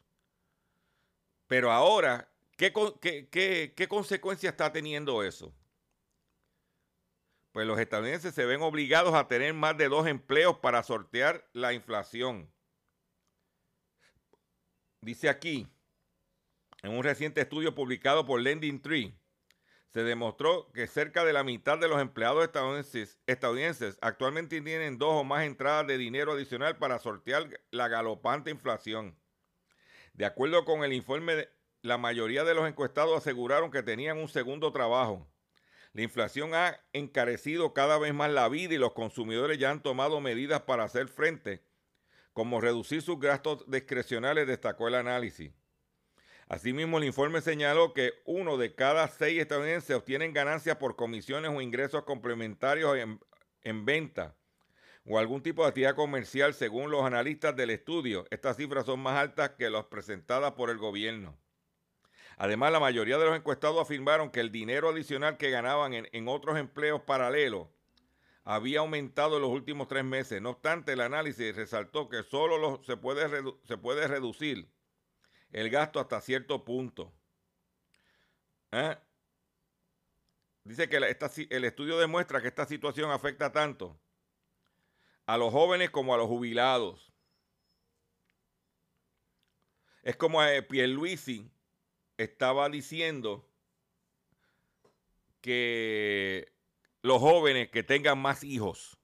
Pero 1.47 1.73
ahora 1.73 2.29
¿Qué, 2.57 3.87
consecuencia 3.89 4.51
está 4.51 4.73
teniendo 4.73 5.23
eso? 5.23 5.55
Pues 7.53 7.67
los 7.67 7.79
estadounidenses 7.79 8.35
se 8.35 8.45
ven 8.45 8.63
obligados 8.63 9.15
a 9.15 9.29
tener 9.29 9.55
más 9.55 9.77
de 9.77 9.89
dos 9.89 10.07
empleos 10.07 10.59
para 10.59 10.83
sortear 10.83 11.49
la 11.53 11.73
inflación. 11.73 12.53
Dice 15.01 15.29
aquí, 15.29 15.69
en 16.83 16.93
un 16.93 17.03
reciente 17.03 17.41
estudio 17.41 17.75
publicado 17.75 18.25
por 18.25 18.41
Lending 18.41 18.83
Tree, 18.83 19.15
se 19.91 20.03
demostró 20.03 20.73
que 20.73 20.89
cerca 20.89 21.25
de 21.25 21.33
la 21.33 21.45
mitad 21.45 21.79
de 21.79 21.87
los 21.87 22.01
empleados 22.01 22.45
estadounidenses, 22.45 23.21
estadounidenses, 23.27 23.99
actualmente 24.01 24.61
tienen 24.61 24.99
dos 24.99 25.13
o 25.13 25.25
más 25.25 25.45
entradas 25.45 25.87
de 25.87 25.99
dinero 25.99 26.33
adicional 26.33 26.79
para 26.79 26.99
sortear 26.99 27.49
la 27.71 27.87
galopante 27.87 28.51
inflación. 28.51 29.17
De 30.15 30.25
acuerdo 30.25 30.65
con 30.65 30.83
el 30.83 30.93
informe 30.93 31.49
la 31.85 31.99
mayoría 31.99 32.45
de 32.45 32.55
los 32.55 32.67
encuestados 32.67 33.15
aseguraron 33.15 33.71
que 33.71 33.83
tenían 33.83 34.17
un 34.17 34.29
segundo 34.29 34.73
trabajo. 34.73 35.29
La 35.93 36.01
inflación 36.01 36.55
ha 36.55 36.81
encarecido 36.95 37.75
cada 37.75 37.99
vez 37.99 38.15
más 38.15 38.31
la 38.31 38.49
vida 38.49 38.73
y 38.73 38.79
los 38.79 38.95
consumidores 38.95 39.59
ya 39.59 39.71
han 39.71 39.83
tomado 39.83 40.19
medidas 40.23 40.63
para 40.63 40.85
hacer 40.85 41.09
frente, 41.09 41.63
como 42.33 42.63
reducir 42.63 43.03
sus 43.03 43.21
gastos 43.21 43.71
discrecionales, 43.71 44.47
destacó 44.47 44.89
el 44.89 44.95
análisis. 44.95 45.53
Asimismo, 46.49 46.97
el 46.97 47.05
informe 47.05 47.43
señaló 47.43 47.93
que 47.93 48.15
uno 48.25 48.57
de 48.57 48.75
cada 48.75 49.07
seis 49.09 49.39
estadounidenses 49.43 49.95
obtienen 49.95 50.33
ganancias 50.33 50.79
por 50.79 50.97
comisiones 50.97 51.51
o 51.51 51.61
ingresos 51.61 52.05
complementarios 52.05 52.97
en, 52.97 53.21
en 53.61 53.85
venta 53.85 54.35
o 55.05 55.19
algún 55.19 55.43
tipo 55.43 55.63
de 55.63 55.69
actividad 55.69 55.95
comercial 55.95 56.55
según 56.55 56.91
los 56.91 57.05
analistas 57.05 57.55
del 57.55 57.69
estudio. 57.69 58.25
Estas 58.31 58.57
cifras 58.57 58.87
son 58.87 59.01
más 59.01 59.19
altas 59.19 59.51
que 59.51 59.69
las 59.69 59.85
presentadas 59.85 60.53
por 60.53 60.71
el 60.71 60.79
gobierno. 60.79 61.37
Además, 62.37 62.73
la 62.73 62.81
mayoría 62.81 63.19
de 63.19 63.27
los 63.27 63.37
encuestados 63.37 63.81
afirmaron 63.81 64.31
que 64.31 64.41
el 64.41 64.51
dinero 64.51 64.89
adicional 64.89 65.37
que 65.37 65.51
ganaban 65.51 65.93
en, 65.95 66.29
otros 66.29 66.59
empleos 66.59 67.03
paralelos 67.03 67.69
había 68.43 68.81
aumentado 68.81 69.37
en 69.37 69.43
los 69.43 69.51
últimos 69.51 69.89
tres 69.89 70.05
meses. 70.05 70.43
No 70.43 70.51
obstante, 70.51 70.93
el 70.93 71.01
análisis 71.01 71.55
resaltó 71.55 72.09
que 72.09 72.23
solo 72.23 72.83
se, 72.85 72.97
puede 72.97 73.29
se 73.65 73.79
puede 73.79 74.07
reducir 74.09 74.69
el 75.53 75.71
gasto 75.71 76.01
hasta 76.01 76.21
cierto 76.21 76.65
punto. 76.65 77.13
¿Eh? 78.73 78.97
Dice 80.65 80.89
que 80.89 80.97
el 80.97 81.65
estudio 81.65 81.99
demuestra 81.99 82.41
que 82.41 82.49
esta 82.49 82.67
situación 82.67 83.11
afecta 83.11 83.53
tanto 83.53 84.01
a 85.27 85.39
los 85.39 85.53
jóvenes 85.53 85.91
como 85.91 86.15
a 86.15 86.19
los 86.19 86.27
jubilados. 86.27 87.13
Es 90.03 90.17
como 90.17 90.41
a 90.41 90.49
Pierluisi 90.69 91.54
estaba 92.17 92.69
diciendo 92.69 93.49
que 95.41 96.53
los 97.03 97.21
jóvenes 97.21 97.71
que 97.71 97.83
tengan 97.83 98.19
más 98.19 98.45
hijos. 98.45 98.99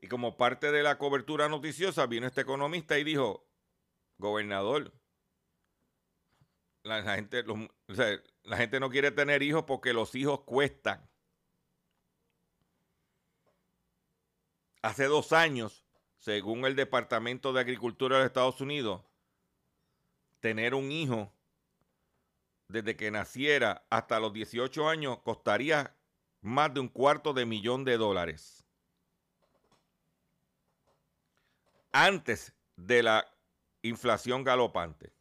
Y 0.00 0.08
como 0.08 0.36
parte 0.36 0.72
de 0.72 0.82
la 0.82 0.98
cobertura 0.98 1.48
noticiosa 1.48 2.06
vino 2.06 2.26
este 2.26 2.40
economista 2.40 2.98
y 2.98 3.04
dijo, 3.04 3.46
gobernador, 4.18 4.92
la, 6.82 7.14
gente, 7.14 7.44
la 8.42 8.56
gente 8.56 8.80
no 8.80 8.90
quiere 8.90 9.10
tener 9.10 9.42
hijos 9.42 9.64
porque 9.64 9.92
los 9.92 10.14
hijos 10.14 10.40
cuestan. 10.40 11.08
Hace 14.82 15.04
dos 15.04 15.32
años, 15.32 15.84
según 16.18 16.64
el 16.64 16.74
Departamento 16.74 17.52
de 17.52 17.60
Agricultura 17.60 18.18
de 18.18 18.26
Estados 18.26 18.60
Unidos, 18.62 19.02
tener 20.40 20.74
un 20.74 20.90
hijo 20.90 21.32
desde 22.68 22.96
que 22.96 23.10
naciera 23.10 23.84
hasta 23.90 24.20
los 24.20 24.32
18 24.32 24.88
años 24.88 25.18
costaría 25.20 25.94
más 26.40 26.72
de 26.72 26.80
un 26.80 26.88
cuarto 26.88 27.32
de 27.32 27.46
millón 27.46 27.84
de 27.84 27.96
dólares. 27.96 28.64
Antes 31.92 32.54
de 32.76 33.02
la 33.02 33.26
inflación 33.82 34.44
galopante. 34.44 35.12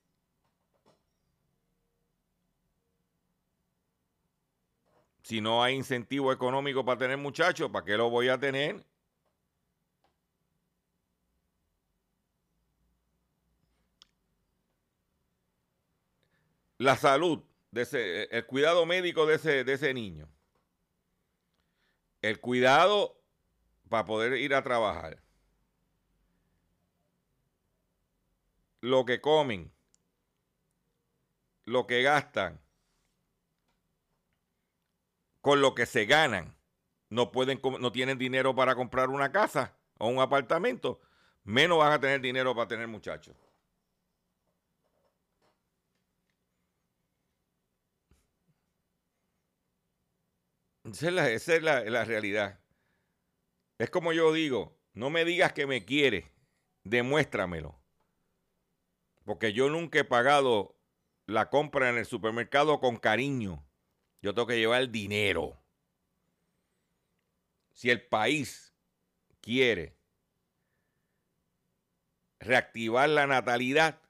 Si 5.24 5.42
no 5.42 5.64
hay 5.64 5.76
incentivo 5.76 6.32
económico 6.32 6.84
para 6.84 6.98
tener 6.98 7.18
muchachos, 7.18 7.70
¿para 7.70 7.86
qué 7.86 7.98
lo 7.98 8.10
voy 8.10 8.30
a 8.30 8.40
tener? 8.40 8.84
La 16.80 16.96
salud, 16.96 17.44
de 17.72 17.84
ese, 17.84 18.24
el 18.36 18.46
cuidado 18.48 18.86
médico 18.86 19.28
de 19.28 19.36
ese, 19.36 19.64
de 19.64 19.74
ese 19.74 19.94
niño, 19.94 20.28
el 22.22 22.40
cuidado 22.40 23.22
para 23.90 24.06
poder 24.06 24.34
ir 24.40 24.56
a 24.56 24.64
trabajar, 24.64 25.22
lo 28.82 29.06
que 29.06 29.20
comen, 29.20 29.72
lo 31.66 31.86
que 31.86 32.02
gastan, 32.02 32.60
con 35.42 35.62
lo 35.62 35.76
que 35.76 35.86
se 35.86 36.06
ganan, 36.06 36.56
no 37.10 37.32
pueden 37.32 37.60
no 37.80 37.92
tienen 37.92 38.18
dinero 38.18 38.56
para 38.56 38.76
comprar 38.76 39.10
una 39.10 39.32
casa 39.32 39.76
o 39.98 40.08
un 40.08 40.20
apartamento, 40.20 41.02
menos 41.44 41.80
van 41.80 41.92
a 41.92 42.00
tener 42.00 42.22
dinero 42.22 42.56
para 42.56 42.68
tener 42.70 42.88
muchachos. 42.88 43.36
Esa 50.92 51.56
es, 51.56 51.64
la, 51.64 52.06
realidad. 52.06 52.60
Es 53.78 53.90
como 53.90 54.14
yo 54.14 54.34
digo, 54.34 54.78
no 54.94 55.10
me 55.10 55.26
digas 55.26 55.54
que 55.54 55.68
me 55.68 55.86
quieres, 55.86 56.26
demuéstramelo. 56.84 57.80
Porque 59.24 59.54
yo 59.54 59.70
nunca 59.70 60.00
he 60.00 60.04
pagado 60.04 60.76
la 61.26 61.50
compra 61.50 61.90
en 61.90 61.98
el 61.98 62.06
supermercado 62.06 62.80
con 62.80 62.98
cariño. 62.98 63.64
Yo 64.22 64.34
tengo 64.34 64.48
que 64.48 64.58
llevar 64.58 64.90
dinero. 64.90 65.62
Si 67.72 67.90
el 67.90 68.02
país 68.02 68.74
quiere 69.42 69.96
reactivar 72.40 73.08
la 73.10 73.28
natalidad, 73.28 74.02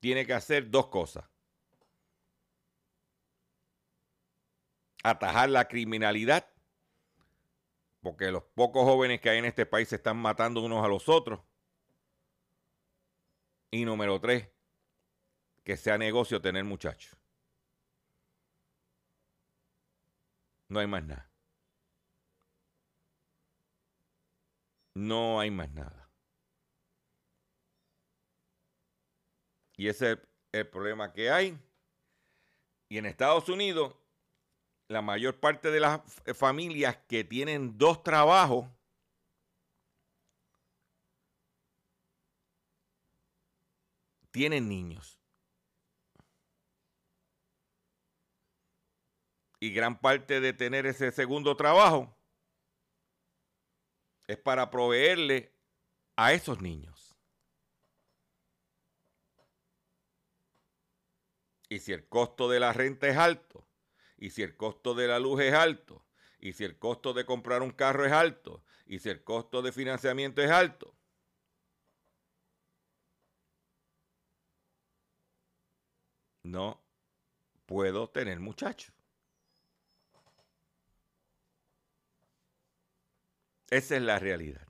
tiene 0.00 0.26
que 0.26 0.34
hacer 0.34 0.70
dos 0.70 0.88
cosas. 0.88 1.24
Atajar 5.10 5.48
la 5.50 5.68
criminalidad, 5.68 6.48
porque 8.00 8.30
los 8.30 8.42
pocos 8.42 8.84
jóvenes 8.84 9.20
que 9.20 9.30
hay 9.30 9.38
en 9.38 9.44
este 9.44 9.66
país 9.66 9.88
se 9.88 9.96
están 9.96 10.16
matando 10.16 10.62
unos 10.62 10.84
a 10.84 10.88
los 10.88 11.08
otros. 11.08 11.40
Y 13.70 13.84
número 13.84 14.20
tres, 14.20 14.48
que 15.64 15.76
sea 15.76 15.98
negocio 15.98 16.40
tener 16.40 16.64
muchachos. 16.64 17.16
No 20.68 20.80
hay 20.80 20.86
más 20.86 21.04
nada. 21.04 21.30
No 24.94 25.38
hay 25.40 25.50
más 25.50 25.70
nada. 25.70 26.10
Y 29.76 29.88
ese 29.88 30.12
es 30.12 30.18
el 30.52 30.68
problema 30.68 31.12
que 31.12 31.30
hay. 31.30 31.58
Y 32.88 32.98
en 32.98 33.06
Estados 33.06 33.48
Unidos 33.48 33.94
la 34.88 35.02
mayor 35.02 35.40
parte 35.40 35.70
de 35.70 35.80
las 35.80 36.00
familias 36.34 36.96
que 37.08 37.24
tienen 37.24 37.76
dos 37.76 38.02
trabajos 38.02 38.66
tienen 44.30 44.68
niños. 44.68 45.18
Y 49.58 49.72
gran 49.72 49.98
parte 49.98 50.40
de 50.40 50.52
tener 50.52 50.86
ese 50.86 51.10
segundo 51.10 51.56
trabajo 51.56 52.14
es 54.26 54.36
para 54.36 54.70
proveerle 54.70 55.52
a 56.16 56.32
esos 56.32 56.60
niños. 56.60 57.16
Y 61.68 61.80
si 61.80 61.92
el 61.92 62.06
costo 62.06 62.48
de 62.48 62.60
la 62.60 62.72
renta 62.72 63.08
es 63.08 63.16
alto, 63.16 63.65
y 64.18 64.30
si 64.30 64.42
el 64.42 64.56
costo 64.56 64.94
de 64.94 65.08
la 65.08 65.18
luz 65.18 65.40
es 65.42 65.52
alto, 65.54 66.04
y 66.38 66.52
si 66.52 66.64
el 66.64 66.78
costo 66.78 67.12
de 67.14 67.26
comprar 67.26 67.62
un 67.62 67.72
carro 67.72 68.04
es 68.06 68.12
alto, 68.12 68.64
y 68.86 68.98
si 68.98 69.08
el 69.08 69.24
costo 69.24 69.62
de 69.62 69.72
financiamiento 69.72 70.42
es 70.42 70.50
alto, 70.50 70.96
no 76.42 76.82
puedo 77.66 78.08
tener 78.10 78.40
muchachos. 78.40 78.94
Esa 83.70 83.96
es 83.96 84.02
la 84.02 84.18
realidad. 84.18 84.66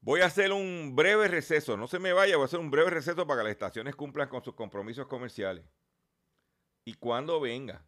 Voy 0.00 0.20
a 0.20 0.26
hacer 0.26 0.52
un 0.52 0.94
breve 0.94 1.28
receso, 1.28 1.76
no 1.76 1.88
se 1.88 1.98
me 1.98 2.12
vaya, 2.12 2.36
voy 2.36 2.44
a 2.44 2.46
hacer 2.46 2.60
un 2.60 2.70
breve 2.70 2.90
receso 2.90 3.26
para 3.26 3.40
que 3.40 3.44
las 3.44 3.52
estaciones 3.52 3.96
cumplan 3.96 4.28
con 4.28 4.42
sus 4.42 4.54
compromisos 4.54 5.06
comerciales. 5.08 5.64
Y 6.88 6.94
cuando 6.94 7.40
venga, 7.40 7.84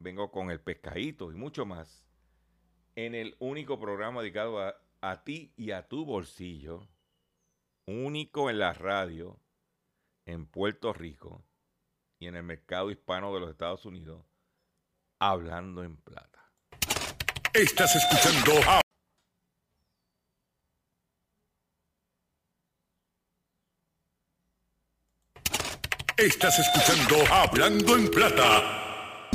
vengo 0.00 0.32
con 0.32 0.50
el 0.50 0.60
pescadito 0.60 1.30
y 1.30 1.36
mucho 1.36 1.64
más, 1.64 2.04
en 2.96 3.14
el 3.14 3.36
único 3.38 3.78
programa 3.78 4.22
dedicado 4.22 4.60
a, 4.60 4.74
a 5.00 5.22
ti 5.22 5.52
y 5.56 5.70
a 5.70 5.86
tu 5.86 6.04
bolsillo, 6.04 6.88
único 7.86 8.50
en 8.50 8.58
la 8.58 8.72
radio, 8.72 9.40
en 10.26 10.46
Puerto 10.46 10.92
Rico 10.92 11.44
y 12.18 12.26
en 12.26 12.34
el 12.34 12.42
mercado 12.42 12.90
hispano 12.90 13.32
de 13.32 13.38
los 13.38 13.50
Estados 13.50 13.86
Unidos, 13.86 14.26
hablando 15.20 15.84
en 15.84 15.96
plata. 15.96 16.52
Estás 17.54 17.94
escuchando 17.94 18.52
Estás 26.18 26.58
escuchando 26.58 27.32
Hablando 27.32 27.96
en 27.96 28.08
Plata. 28.10 29.30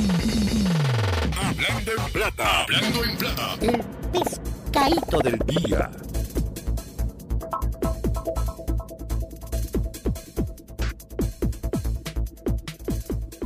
Hablando 1.41 1.91
en 1.93 2.11
Plata. 2.11 2.63
Hablando 2.63 3.03
en 3.05 3.17
Plata. 3.17 3.55
El 3.61 3.85
pescadito 4.11 5.19
del 5.19 5.39
día. 5.47 5.89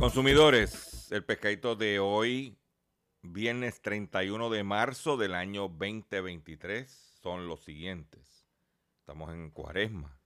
Consumidores, 0.00 1.06
el 1.12 1.24
pescadito 1.24 1.76
de 1.76 2.00
hoy, 2.00 2.58
viernes 3.22 3.80
31 3.82 4.50
de 4.50 4.64
marzo 4.64 5.16
del 5.16 5.36
año 5.36 5.68
2023, 5.68 6.90
son 7.22 7.46
los 7.46 7.62
siguientes. 7.62 8.48
Estamos 8.98 9.32
en 9.32 9.52
cuaresma. 9.52 10.17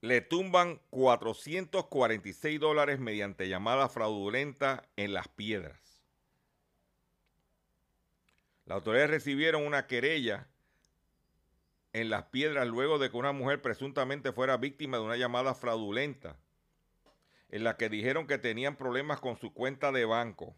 Le 0.00 0.20
tumban 0.20 0.80
446 0.90 2.60
dólares 2.60 3.00
mediante 3.00 3.48
llamada 3.48 3.88
fraudulenta 3.88 4.88
en 4.96 5.12
las 5.12 5.28
piedras. 5.28 6.04
Las 8.64 8.76
autoridades 8.76 9.10
recibieron 9.10 9.66
una 9.66 9.86
querella 9.86 10.46
en 11.92 12.10
las 12.10 12.24
piedras 12.24 12.68
luego 12.68 12.98
de 12.98 13.10
que 13.10 13.16
una 13.16 13.32
mujer 13.32 13.62
presuntamente 13.62 14.32
fuera 14.32 14.56
víctima 14.56 14.98
de 14.98 15.04
una 15.04 15.16
llamada 15.16 15.54
fraudulenta 15.54 16.36
en 17.48 17.64
la 17.64 17.76
que 17.76 17.88
dijeron 17.88 18.26
que 18.26 18.38
tenían 18.38 18.76
problemas 18.76 19.20
con 19.20 19.36
su 19.38 19.52
cuenta 19.52 19.90
de 19.90 20.04
banco. 20.04 20.54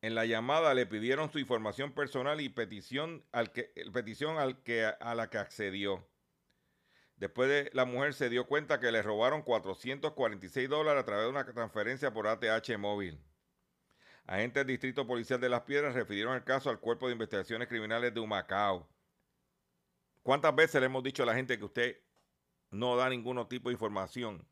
En 0.00 0.14
la 0.14 0.26
llamada 0.26 0.74
le 0.74 0.86
pidieron 0.86 1.30
su 1.30 1.38
información 1.38 1.92
personal 1.92 2.40
y 2.40 2.48
petición, 2.48 3.24
al 3.32 3.52
que, 3.52 3.72
petición 3.92 4.38
al 4.38 4.62
que, 4.62 4.84
a 4.84 5.14
la 5.14 5.30
que 5.30 5.38
accedió. 5.38 6.06
Después 7.18 7.48
de 7.48 7.70
la 7.74 7.84
mujer 7.84 8.14
se 8.14 8.30
dio 8.30 8.46
cuenta 8.46 8.78
que 8.78 8.92
le 8.92 9.02
robaron 9.02 9.42
446 9.42 10.68
dólares 10.68 11.02
a 11.02 11.04
través 11.04 11.24
de 11.24 11.30
una 11.30 11.44
transferencia 11.44 12.12
por 12.12 12.28
ATH 12.28 12.78
móvil. 12.78 13.20
Agentes 14.24 14.60
del 14.60 14.68
Distrito 14.68 15.06
Policial 15.06 15.40
de 15.40 15.48
Las 15.48 15.62
Piedras 15.62 15.94
refirieron 15.94 16.34
el 16.34 16.44
caso 16.44 16.70
al 16.70 16.78
Cuerpo 16.78 17.06
de 17.06 17.14
Investigaciones 17.14 17.66
Criminales 17.66 18.14
de 18.14 18.20
Humacao. 18.20 18.88
¿Cuántas 20.22 20.54
veces 20.54 20.80
le 20.80 20.86
hemos 20.86 21.02
dicho 21.02 21.24
a 21.24 21.26
la 21.26 21.34
gente 21.34 21.58
que 21.58 21.64
usted 21.64 22.00
no 22.70 22.94
da 22.96 23.08
ningún 23.08 23.48
tipo 23.48 23.68
de 23.68 23.72
información 23.72 24.46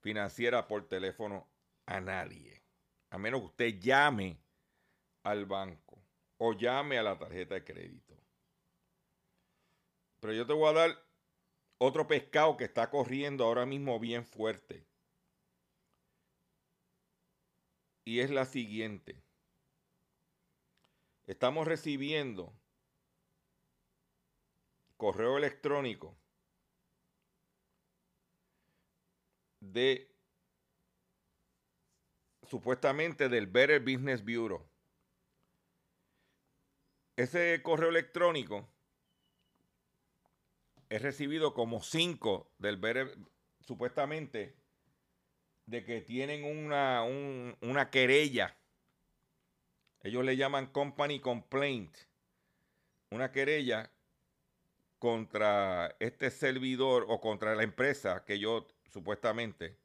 financiera 0.00 0.68
por 0.68 0.86
teléfono 0.86 1.48
a 1.86 2.00
nadie? 2.00 2.62
A 3.08 3.18
menos 3.18 3.40
que 3.40 3.46
usted 3.46 3.80
llame 3.80 4.38
al 5.24 5.46
banco 5.46 5.98
o 6.36 6.52
llame 6.52 6.96
a 6.96 7.02
la 7.02 7.18
tarjeta 7.18 7.54
de 7.54 7.64
crédito. 7.64 8.09
Pero 10.20 10.34
yo 10.34 10.46
te 10.46 10.52
voy 10.52 10.68
a 10.68 10.72
dar 10.72 11.10
otro 11.78 12.06
pescado 12.06 12.56
que 12.56 12.64
está 12.64 12.90
corriendo 12.90 13.44
ahora 13.44 13.66
mismo 13.66 13.98
bien 13.98 14.24
fuerte. 14.24 14.86
Y 18.04 18.20
es 18.20 18.30
la 18.30 18.44
siguiente. 18.44 19.22
Estamos 21.26 21.66
recibiendo 21.66 22.52
correo 24.96 25.38
electrónico 25.38 26.18
de 29.60 30.14
supuestamente 32.42 33.28
del 33.28 33.46
Better 33.46 33.80
Business 33.80 34.22
Bureau. 34.22 34.68
Ese 37.16 37.62
correo 37.62 37.90
electrónico 37.90 38.68
es 40.90 41.02
recibido 41.02 41.54
como 41.54 41.82
cinco 41.82 42.52
del 42.58 42.76
Better, 42.76 43.16
supuestamente, 43.60 44.54
de 45.66 45.84
que 45.84 46.00
tienen 46.00 46.44
una, 46.44 47.02
una 47.02 47.90
querella. 47.90 48.56
Ellos 50.02 50.24
le 50.24 50.36
llaman 50.36 50.66
company 50.66 51.20
complaint. 51.20 51.96
Una 53.10 53.32
querella 53.32 53.90
contra 54.98 55.96
este 56.00 56.30
servidor 56.30 57.06
o 57.08 57.20
contra 57.20 57.54
la 57.54 57.62
empresa 57.62 58.24
que 58.24 58.38
yo 58.38 58.66
supuestamente 58.92 59.78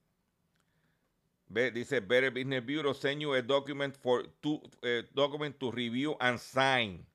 dice 1.48 2.00
Better 2.00 2.32
Business 2.32 2.66
Bureau 2.66 2.94
send 2.94 3.22
you 3.22 3.34
a 3.34 3.42
document 3.42 3.96
for 3.96 4.28
to 4.42 4.62
eh, 4.82 5.04
document 5.14 5.58
to 5.60 5.72
review 5.72 6.18
and 6.20 6.40
sign. 6.40 7.06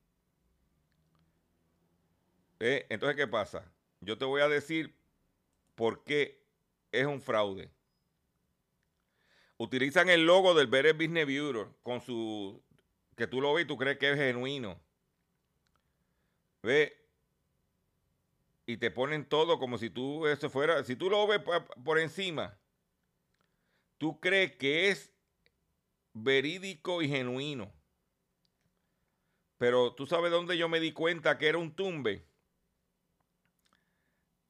Eh, 2.59 2.85
entonces 2.89 3.15
qué 3.15 3.27
pasa? 3.27 3.63
Yo 4.01 4.17
te 4.17 4.25
voy 4.25 4.41
a 4.41 4.49
decir 4.49 4.95
por 5.75 6.03
qué 6.03 6.43
es 6.91 7.05
un 7.05 7.21
fraude. 7.21 7.71
Utilizan 9.57 10.09
el 10.09 10.25
logo 10.25 10.55
del 10.55 10.67
Better 10.67 10.95
Business 10.95 11.25
Bureau 11.25 11.73
con 11.83 12.01
su 12.01 12.61
que 13.15 13.27
tú 13.27 13.39
lo 13.39 13.53
ves 13.53 13.65
y 13.65 13.67
tú 13.67 13.77
crees 13.77 13.99
que 13.99 14.11
es 14.11 14.17
genuino. 14.17 14.79
Ve, 16.63 16.97
y 18.65 18.77
te 18.77 18.89
ponen 18.89 19.25
todo 19.25 19.59
como 19.59 19.77
si 19.77 19.89
tú 19.89 20.25
eso 20.25 20.49
fuera, 20.49 20.83
si 20.83 20.95
tú 20.95 21.09
lo 21.09 21.27
ves 21.27 21.41
por 21.83 21.99
encima, 21.99 22.57
tú 23.97 24.19
crees 24.19 24.55
que 24.55 24.89
es 24.89 25.13
verídico 26.13 27.01
y 27.01 27.09
genuino. 27.09 27.71
Pero 29.57 29.93
tú 29.93 30.07
sabes 30.07 30.31
dónde 30.31 30.57
yo 30.57 30.67
me 30.69 30.79
di 30.79 30.91
cuenta 30.91 31.37
que 31.37 31.47
era 31.47 31.59
un 31.59 31.75
tumbe. 31.75 32.25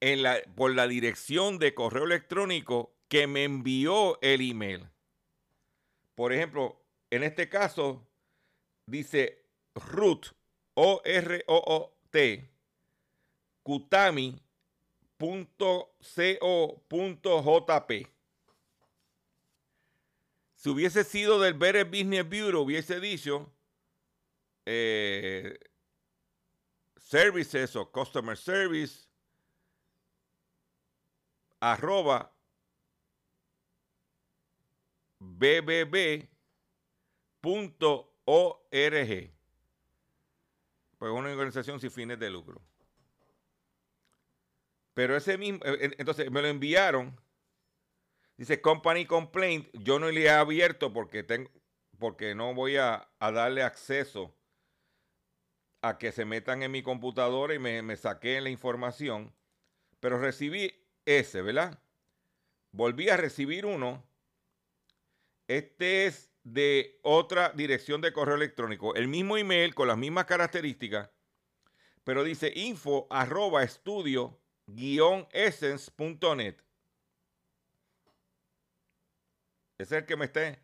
En 0.01 0.23
la, 0.23 0.41
por 0.55 0.75
la 0.75 0.87
dirección 0.87 1.59
de 1.59 1.73
correo 1.73 2.03
electrónico 2.03 2.93
que 3.07 3.27
me 3.27 3.43
envió 3.43 4.19
el 4.21 4.41
email. 4.41 4.89
Por 6.15 6.33
ejemplo, 6.33 6.81
en 7.09 7.23
este 7.23 7.49
caso 7.49 8.07
dice 8.85 9.45
root, 9.75 10.27
O-R-O-O-T, 10.73 12.49
kutami.co.jp. 13.63 14.51
Si 20.55 20.69
hubiese 20.69 21.03
sido 21.03 21.39
del 21.39 21.53
Better 21.55 21.85
Business 21.85 22.23
Bureau, 22.23 22.61
hubiese 22.63 22.99
dicho 22.99 23.51
eh, 24.65 25.59
services 26.97 27.75
o 27.75 27.91
customer 27.91 28.37
service 28.37 29.11
arroba 31.62 32.34
bbb.org. 35.19 36.28
Pues 40.97 41.12
una 41.12 41.32
organización 41.32 41.80
sin 41.80 41.91
fines 41.91 42.19
de 42.19 42.30
lucro. 42.30 42.62
Pero 44.93 45.15
ese 45.15 45.38
mismo, 45.38 45.60
eh, 45.63 45.95
entonces 45.97 46.30
me 46.30 46.41
lo 46.41 46.47
enviaron. 46.47 47.19
Dice 48.36 48.60
Company 48.62 49.06
Complaint. 49.06 49.69
Yo 49.74 50.00
no 50.00 50.10
le 50.10 50.24
he 50.24 50.30
abierto 50.30 50.91
porque, 50.91 51.24
tengo, 51.24 51.50
porque 51.97 52.36
no 52.36 52.54
voy 52.54 52.78
a, 52.78 53.08
darle 53.19 53.63
acceso 53.63 54.36
a 55.82 55.97
que 55.97 56.12
se 56.12 56.26
metan 56.26 56.62
en 56.63 56.71
mi 56.71 56.84
computadora 56.84 57.54
y 57.54 57.60
me, 57.60 57.82
me 57.82 57.95
la 57.95 58.50
información. 58.50 59.34
Pero 60.00 60.19
recibí 60.19 60.81
ese, 61.05 61.41
¿verdad? 61.41 61.81
Volví 62.71 63.09
a 63.09 63.17
recibir 63.17 63.65
uno. 63.65 64.03
Este 65.47 66.05
es 66.05 66.31
de 66.43 66.99
otra 67.03 67.49
dirección 67.49 68.01
de 68.01 68.13
correo 68.13 68.35
electrónico. 68.35 68.95
El 68.95 69.07
mismo 69.07 69.37
email 69.37 69.75
con 69.75 69.87
las 69.87 69.97
mismas 69.97 70.25
características. 70.25 71.09
Pero 72.03 72.23
dice 72.23 72.51
info 72.55 73.07
arroba 73.09 73.63
estudio 73.63 74.39
essence.net. 75.31 76.55
Ese 79.77 79.95
es 79.95 80.01
el 80.01 80.05
que 80.05 80.15
me 80.15 80.25
está. 80.25 80.59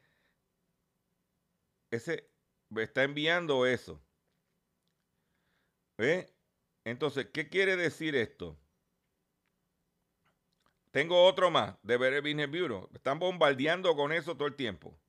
Ese 1.91 2.29
me 2.69 2.83
está 2.83 3.03
enviando 3.03 3.65
eso. 3.65 4.01
¿Ve? 5.97 6.31
Entonces, 6.85 7.27
¿qué 7.33 7.49
quiere 7.49 7.75
decir 7.75 8.15
esto? 8.15 8.57
Tengo 10.97 11.25
otro 11.25 11.51
más 11.51 11.75
de 11.83 11.95
Better 11.95 12.23
Business 12.23 12.49
Bureau. 12.49 12.89
Están 12.91 13.19
bombardeando 13.19 13.95
con 13.95 14.11
eso 14.11 14.35
todo 14.35 14.47
el 14.47 14.55
tiempo. 14.55 14.99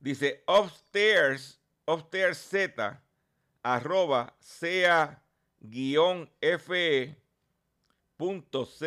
Dice 0.00 0.42
upstairs, 0.48 1.60
upstairs 1.86 2.36
z, 2.38 3.00
arroba, 3.62 4.36
sea 4.40 5.22
guion 5.60 6.28
fe 6.40 7.16
.co.jp. 8.16 8.82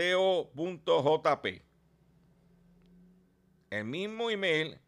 El 3.69 3.85
mismo 3.85 4.29
email 4.29 4.81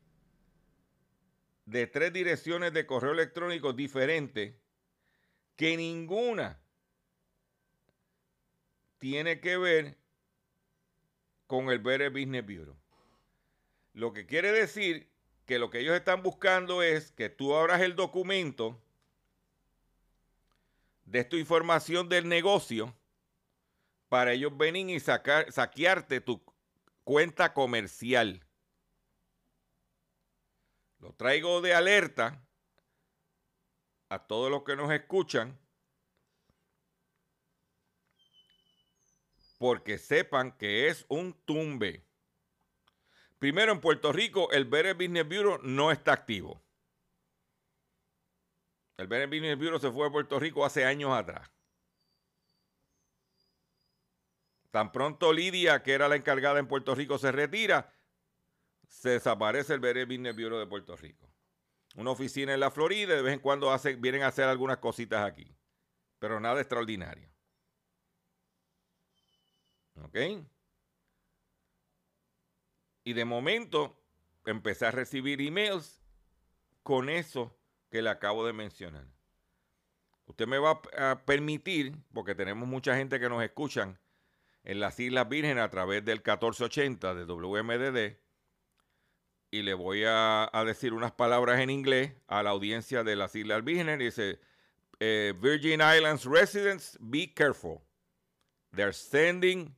de 1.63 1.87
tres 1.87 2.11
direcciones 2.11 2.73
de 2.73 2.85
correo 2.85 3.13
electrónico 3.13 3.71
diferentes 3.71 4.55
que 5.55 5.77
ninguna 5.77 6.61
tiene 8.99 9.39
que 9.39 9.55
ver 9.55 10.02
con 11.47 11.69
el 11.69 11.79
Better 11.79 12.09
Business 12.09 12.45
Bureau. 12.45 12.75
Lo 13.93 14.13
que 14.13 14.25
quiere 14.25 14.51
decir 14.51 15.09
que 15.45 15.59
lo 15.59 15.69
que 15.69 15.79
ellos 15.79 15.95
están 15.95 16.23
buscando 16.23 16.81
es 16.81 17.11
que 17.11 17.29
tú 17.29 17.55
abras 17.55 17.81
el 17.81 17.95
documento 17.95 18.81
de 21.05 21.23
tu 21.23 21.35
información 21.37 22.09
del 22.09 22.27
negocio 22.27 22.95
para 24.09 24.33
ellos 24.33 24.55
venir 24.57 24.89
y 24.89 24.99
sacar, 24.99 25.51
saquearte 25.51 26.21
tu 26.21 26.41
cuenta 27.03 27.53
comercial. 27.53 28.45
Lo 30.99 31.13
traigo 31.13 31.61
de 31.61 31.73
alerta 31.73 32.41
a 34.09 34.19
todos 34.25 34.49
los 34.49 34.63
que 34.63 34.75
nos 34.75 34.91
escuchan 34.91 35.59
porque 39.63 39.97
sepan 39.97 40.51
que 40.57 40.89
es 40.89 41.05
un 41.07 41.31
tumbe. 41.45 42.05
Primero, 43.39 43.71
en 43.71 43.79
Puerto 43.79 44.11
Rico, 44.11 44.51
el 44.51 44.65
Better 44.65 44.93
Business 44.93 45.23
Bureau 45.23 45.57
no 45.63 45.89
está 45.89 46.11
activo. 46.11 46.61
El 48.97 49.07
Better 49.07 49.29
Business 49.29 49.57
Bureau 49.57 49.79
se 49.79 49.89
fue 49.89 50.05
a 50.05 50.11
Puerto 50.11 50.37
Rico 50.37 50.65
hace 50.65 50.83
años 50.83 51.13
atrás. 51.13 51.49
Tan 54.69 54.91
pronto 54.91 55.31
Lidia, 55.31 55.81
que 55.81 55.93
era 55.93 56.09
la 56.09 56.17
encargada 56.17 56.59
en 56.59 56.67
Puerto 56.67 56.93
Rico, 56.93 57.17
se 57.17 57.31
retira, 57.31 57.89
se 58.89 59.11
desaparece 59.11 59.75
el 59.75 59.79
Better 59.79 60.05
Business 60.05 60.35
Bureau 60.35 60.59
de 60.59 60.67
Puerto 60.67 60.97
Rico. 60.97 61.33
Una 61.95 62.11
oficina 62.11 62.53
en 62.53 62.59
la 62.59 62.69
Florida, 62.69 63.15
de 63.15 63.21
vez 63.21 63.33
en 63.35 63.39
cuando 63.39 63.73
vienen 63.99 64.23
a 64.23 64.27
hacer 64.27 64.43
algunas 64.43 64.79
cositas 64.79 65.25
aquí, 65.25 65.55
pero 66.19 66.41
nada 66.41 66.59
extraordinario. 66.59 67.32
¿Ok? 70.01 70.17
Y 73.03 73.13
de 73.13 73.25
momento 73.25 73.97
empecé 74.45 74.85
a 74.85 74.91
recibir 74.91 75.41
emails 75.41 76.01
con 76.83 77.09
eso 77.09 77.55
que 77.89 78.01
le 78.01 78.09
acabo 78.09 78.45
de 78.45 78.53
mencionar. 78.53 79.05
Usted 80.25 80.47
me 80.47 80.57
va 80.57 80.81
a 80.97 81.25
permitir, 81.25 81.97
porque 82.13 82.33
tenemos 82.33 82.67
mucha 82.67 82.95
gente 82.95 83.19
que 83.19 83.29
nos 83.29 83.43
escuchan 83.43 83.99
en 84.63 84.79
las 84.79 84.99
Islas 84.99 85.27
Vírgenes 85.27 85.63
a 85.63 85.69
través 85.69 86.03
del 86.05 86.19
1480 86.19 87.13
de 87.13 87.25
WMDD, 87.25 88.23
y 89.53 89.61
le 89.61 89.75
voy 89.75 90.03
a, 90.07 90.49
decir 90.65 90.93
unas 90.93 91.11
palabras 91.11 91.59
en 91.59 91.69
inglés 91.69 92.11
a 92.27 92.41
la 92.41 92.49
audiencia 92.49 93.03
de 93.03 93.15
las 93.15 93.35
Islas 93.35 93.63
Vírgenes. 93.63 93.99
Dice, 93.99 94.39
eh, 94.99 95.31
Virgin 95.39 95.79
Islands 95.79 96.25
residents, 96.25 96.97
be 96.99 97.31
careful. 97.31 97.79
They're 98.75 98.93
sending 98.93 99.75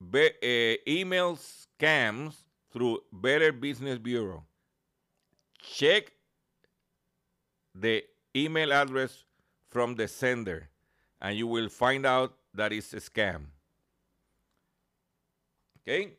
uh, 0.00 0.76
email 0.86 1.36
scams 1.36 2.34
through 2.72 3.00
Better 3.12 3.52
Business 3.52 3.98
Bureau. 3.98 4.44
Check 5.60 6.12
the 7.74 8.04
email 8.34 8.72
address 8.72 9.24
from 9.68 9.94
the 9.94 10.08
sender 10.08 10.68
and 11.20 11.36
you 11.36 11.46
will 11.46 11.68
find 11.68 12.06
out 12.06 12.34
that 12.54 12.72
it's 12.72 12.92
a 12.94 13.00
scam. 13.00 13.46
Ok. 15.80 16.18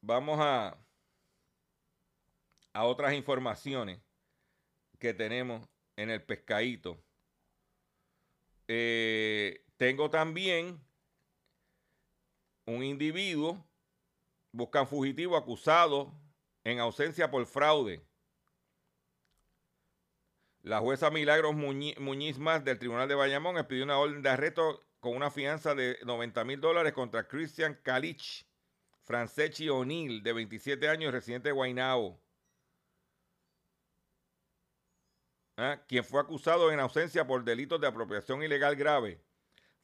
Vamos 0.00 0.38
a, 0.40 0.76
a 2.72 2.84
otras 2.84 3.12
informaciones 3.14 3.98
que 4.98 5.12
tenemos 5.12 5.62
en 5.96 6.10
el 6.10 6.22
pescadito. 6.22 6.96
Eh, 8.68 9.64
tengo 9.76 10.10
también 10.10 10.80
un 12.74 12.84
individuo, 12.84 13.64
buscan 14.52 14.86
fugitivo 14.86 15.36
acusado 15.36 16.12
en 16.64 16.80
ausencia 16.80 17.30
por 17.30 17.46
fraude. 17.46 18.04
La 20.62 20.80
jueza 20.80 21.10
Milagros 21.10 21.54
Muñiz, 21.54 22.38
Más 22.38 22.64
del 22.64 22.78
Tribunal 22.78 23.08
de 23.08 23.14
Bayamón 23.14 23.56
expidió 23.56 23.84
una 23.84 23.98
orden 23.98 24.22
de 24.22 24.28
arresto 24.28 24.84
con 25.00 25.16
una 25.16 25.30
fianza 25.30 25.74
de 25.74 25.98
90 26.04 26.44
mil 26.44 26.60
dólares 26.60 26.92
contra 26.92 27.26
Christian 27.26 27.78
Calich, 27.82 28.46
Francechi 29.04 29.68
O'Neill, 29.70 30.22
de 30.22 30.32
27 30.32 30.88
años, 30.88 31.12
residente 31.12 31.48
de 31.48 31.54
Guaynabo. 31.54 32.20
¿Ah? 35.60 35.82
quien 35.88 36.04
fue 36.04 36.20
acusado 36.20 36.70
en 36.70 36.78
ausencia 36.78 37.26
por 37.26 37.42
delitos 37.42 37.80
de 37.80 37.88
apropiación 37.88 38.44
ilegal 38.44 38.76
grave, 38.76 39.20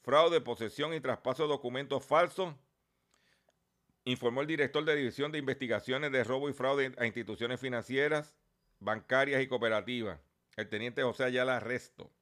fraude, 0.03 0.41
posesión 0.41 0.95
y 0.95 1.01
traspaso 1.01 1.45
de 1.45 1.49
documentos 1.49 2.05
falsos 2.05 2.55
informó 4.05 4.43
el 4.43 4.47
director 4.47 4.85
de 4.85 4.95
División 4.97 5.33
de 5.33 5.39
Investigaciones 5.39 6.13
de 6.13 6.23
Robo 6.25 6.51
y 6.51 6.53
Fraude 6.53 6.93
a 6.99 7.07
instituciones 7.07 7.59
financieras, 7.61 8.35
bancarias 8.79 9.43
y 9.43 9.47
cooperativas, 9.47 10.21
el 10.57 10.69
teniente 10.69 11.03
José 11.03 11.25
Ayala 11.25 11.57
Arresto. 11.57 12.13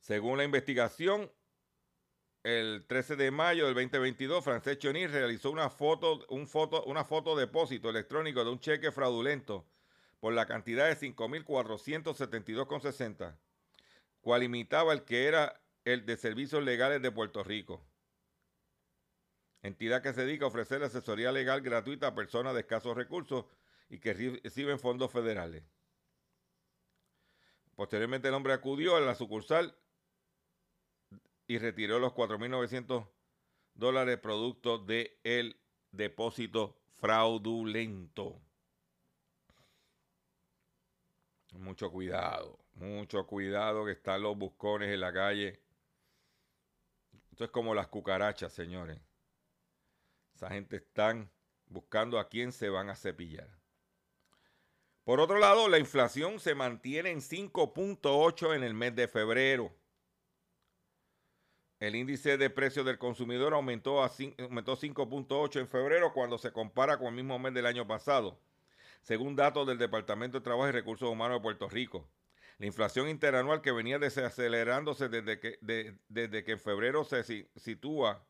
Según 0.00 0.36
la 0.38 0.44
investigación, 0.44 1.32
el 2.42 2.84
13 2.86 3.16
de 3.16 3.30
mayo 3.30 3.66
del 3.66 3.74
2022, 3.74 4.42
Francés 4.44 4.78
Choni 4.78 5.06
realizó 5.06 5.50
una 5.50 5.68
foto, 5.70 6.26
un 6.28 6.46
foto, 6.46 6.84
una 6.84 7.04
foto 7.04 7.34
depósito 7.36 7.88
electrónico 7.90 8.44
de 8.44 8.50
un 8.50 8.60
cheque 8.60 8.92
fraudulento 8.92 9.66
por 10.20 10.32
la 10.34 10.46
cantidad 10.46 10.88
de 10.88 10.96
5.472,60, 10.96 13.36
cual 14.20 14.42
imitaba 14.42 14.92
el 14.92 15.04
que 15.04 15.26
era 15.26 15.62
el 15.84 16.04
de 16.04 16.18
servicios 16.18 16.62
legales 16.62 17.00
de 17.02 17.10
Puerto 17.10 17.42
Rico 17.42 17.89
entidad 19.62 20.02
que 20.02 20.12
se 20.12 20.24
dedica 20.24 20.44
a 20.44 20.48
ofrecer 20.48 20.82
asesoría 20.82 21.32
legal 21.32 21.60
gratuita 21.60 22.08
a 22.08 22.14
personas 22.14 22.54
de 22.54 22.60
escasos 22.60 22.96
recursos 22.96 23.44
y 23.88 23.98
que 23.98 24.14
reciben 24.14 24.78
fondos 24.78 25.10
federales. 25.10 25.64
Posteriormente 27.74 28.28
el 28.28 28.34
hombre 28.34 28.52
acudió 28.52 28.96
a 28.96 29.00
la 29.00 29.14
sucursal 29.14 29.74
y 31.46 31.58
retiró 31.58 31.98
los 31.98 32.12
4.900 32.12 33.06
dólares 33.74 34.18
producto 34.18 34.78
del 34.78 35.10
el 35.24 35.56
depósito 35.90 36.76
fraudulento. 37.00 38.40
Mucho 41.54 41.90
cuidado, 41.90 42.58
mucho 42.74 43.26
cuidado 43.26 43.84
que 43.84 43.92
están 43.92 44.22
los 44.22 44.36
buscones 44.36 44.90
en 44.90 45.00
la 45.00 45.12
calle. 45.12 45.60
Esto 47.32 47.44
es 47.44 47.50
como 47.50 47.74
las 47.74 47.88
cucarachas, 47.88 48.52
señores. 48.52 49.00
Esa 50.40 50.48
gente 50.48 50.76
están 50.76 51.30
buscando 51.66 52.18
a 52.18 52.30
quién 52.30 52.50
se 52.52 52.70
van 52.70 52.88
a 52.88 52.96
cepillar. 52.96 53.46
Por 55.04 55.20
otro 55.20 55.38
lado, 55.38 55.68
la 55.68 55.78
inflación 55.78 56.40
se 56.40 56.54
mantiene 56.54 57.10
en 57.10 57.20
5.8 57.20 58.56
en 58.56 58.64
el 58.64 58.72
mes 58.72 58.96
de 58.96 59.06
febrero. 59.06 59.70
El 61.78 61.94
índice 61.94 62.38
de 62.38 62.48
precios 62.48 62.86
del 62.86 62.96
consumidor 62.96 63.52
aumentó, 63.52 64.00
aumentó 64.00 64.78
5.8 64.78 65.60
en 65.60 65.68
febrero 65.68 66.14
cuando 66.14 66.38
se 66.38 66.52
compara 66.52 66.96
con 66.96 67.08
el 67.08 67.16
mismo 67.16 67.38
mes 67.38 67.52
del 67.52 67.66
año 67.66 67.86
pasado, 67.86 68.40
según 69.02 69.36
datos 69.36 69.66
del 69.66 69.76
Departamento 69.76 70.38
de 70.38 70.44
Trabajo 70.44 70.70
y 70.70 70.72
Recursos 70.72 71.10
Humanos 71.10 71.36
de 71.36 71.42
Puerto 71.42 71.68
Rico. 71.68 72.08
La 72.56 72.64
inflación 72.64 73.10
interanual 73.10 73.60
que 73.60 73.72
venía 73.72 73.98
desacelerándose 73.98 75.10
desde 75.10 75.38
que, 75.38 75.58
desde 76.08 76.44
que 76.44 76.52
en 76.52 76.60
febrero 76.60 77.04
se 77.04 77.46
sitúa 77.56 78.26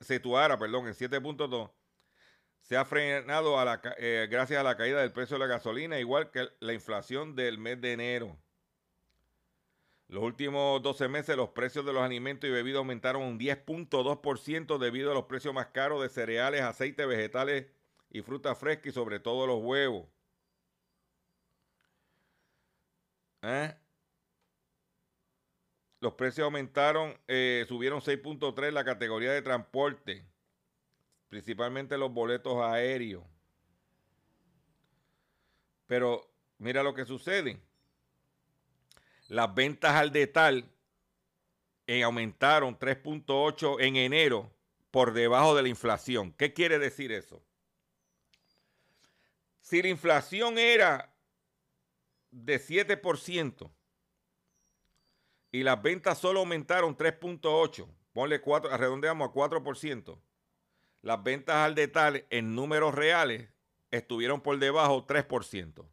situara 0.00 0.58
perdón, 0.58 0.86
en 0.86 0.94
7.2, 0.94 1.72
se 2.62 2.76
ha 2.76 2.84
frenado 2.84 3.58
a 3.58 3.64
la, 3.64 3.80
eh, 3.98 4.26
gracias 4.30 4.60
a 4.60 4.64
la 4.64 4.76
caída 4.76 5.00
del 5.00 5.12
precio 5.12 5.36
de 5.36 5.40
la 5.40 5.46
gasolina, 5.46 5.98
igual 6.00 6.30
que 6.30 6.48
la 6.60 6.72
inflación 6.72 7.36
del 7.36 7.58
mes 7.58 7.80
de 7.80 7.92
enero. 7.92 8.36
Los 10.08 10.22
últimos 10.22 10.82
12 10.82 11.08
meses 11.08 11.36
los 11.36 11.50
precios 11.50 11.84
de 11.84 11.92
los 11.92 12.02
alimentos 12.02 12.48
y 12.48 12.52
bebidas 12.52 12.78
aumentaron 12.78 13.22
un 13.22 13.38
10.2% 13.38 14.78
debido 14.78 15.10
a 15.10 15.14
los 15.14 15.24
precios 15.24 15.52
más 15.52 15.66
caros 15.66 16.02
de 16.02 16.08
cereales, 16.08 16.62
aceites, 16.62 17.06
vegetales 17.06 17.66
y 18.10 18.22
fruta 18.22 18.54
fresca 18.54 18.88
y 18.88 18.92
sobre 18.92 19.18
todo 19.20 19.46
los 19.46 19.62
huevos. 19.62 20.06
¿Eh? 23.42 23.74
Los 26.06 26.14
precios 26.14 26.44
aumentaron, 26.44 27.18
eh, 27.26 27.64
subieron 27.66 28.00
6.3 28.00 28.70
la 28.70 28.84
categoría 28.84 29.32
de 29.32 29.42
transporte, 29.42 30.24
principalmente 31.26 31.98
los 31.98 32.12
boletos 32.12 32.62
aéreos. 32.62 33.24
Pero 35.88 36.30
mira 36.58 36.84
lo 36.84 36.94
que 36.94 37.06
sucede. 37.06 37.58
Las 39.26 39.52
ventas 39.52 39.96
al 39.96 40.12
detal 40.12 40.70
eh, 41.88 42.04
aumentaron 42.04 42.78
3.8 42.78 43.78
en 43.80 43.96
enero 43.96 44.54
por 44.92 45.12
debajo 45.12 45.56
de 45.56 45.64
la 45.64 45.68
inflación. 45.70 46.32
¿Qué 46.34 46.52
quiere 46.52 46.78
decir 46.78 47.10
eso? 47.10 47.42
Si 49.60 49.82
la 49.82 49.88
inflación 49.88 50.56
era 50.56 51.12
de 52.30 52.60
7%, 52.60 53.72
y 55.56 55.62
las 55.62 55.80
ventas 55.80 56.18
solo 56.18 56.40
aumentaron 56.40 56.94
3.8. 56.94 57.88
ponle 58.12 58.42
4, 58.42 58.76
redondeamos 58.76 59.30
a 59.30 59.32
4%. 59.32 60.20
Las 61.00 61.22
ventas 61.22 61.56
al 61.56 61.74
detalle 61.74 62.26
en 62.28 62.54
números 62.54 62.94
reales 62.94 63.48
estuvieron 63.90 64.42
por 64.42 64.58
debajo 64.58 65.06
3%. 65.06 65.88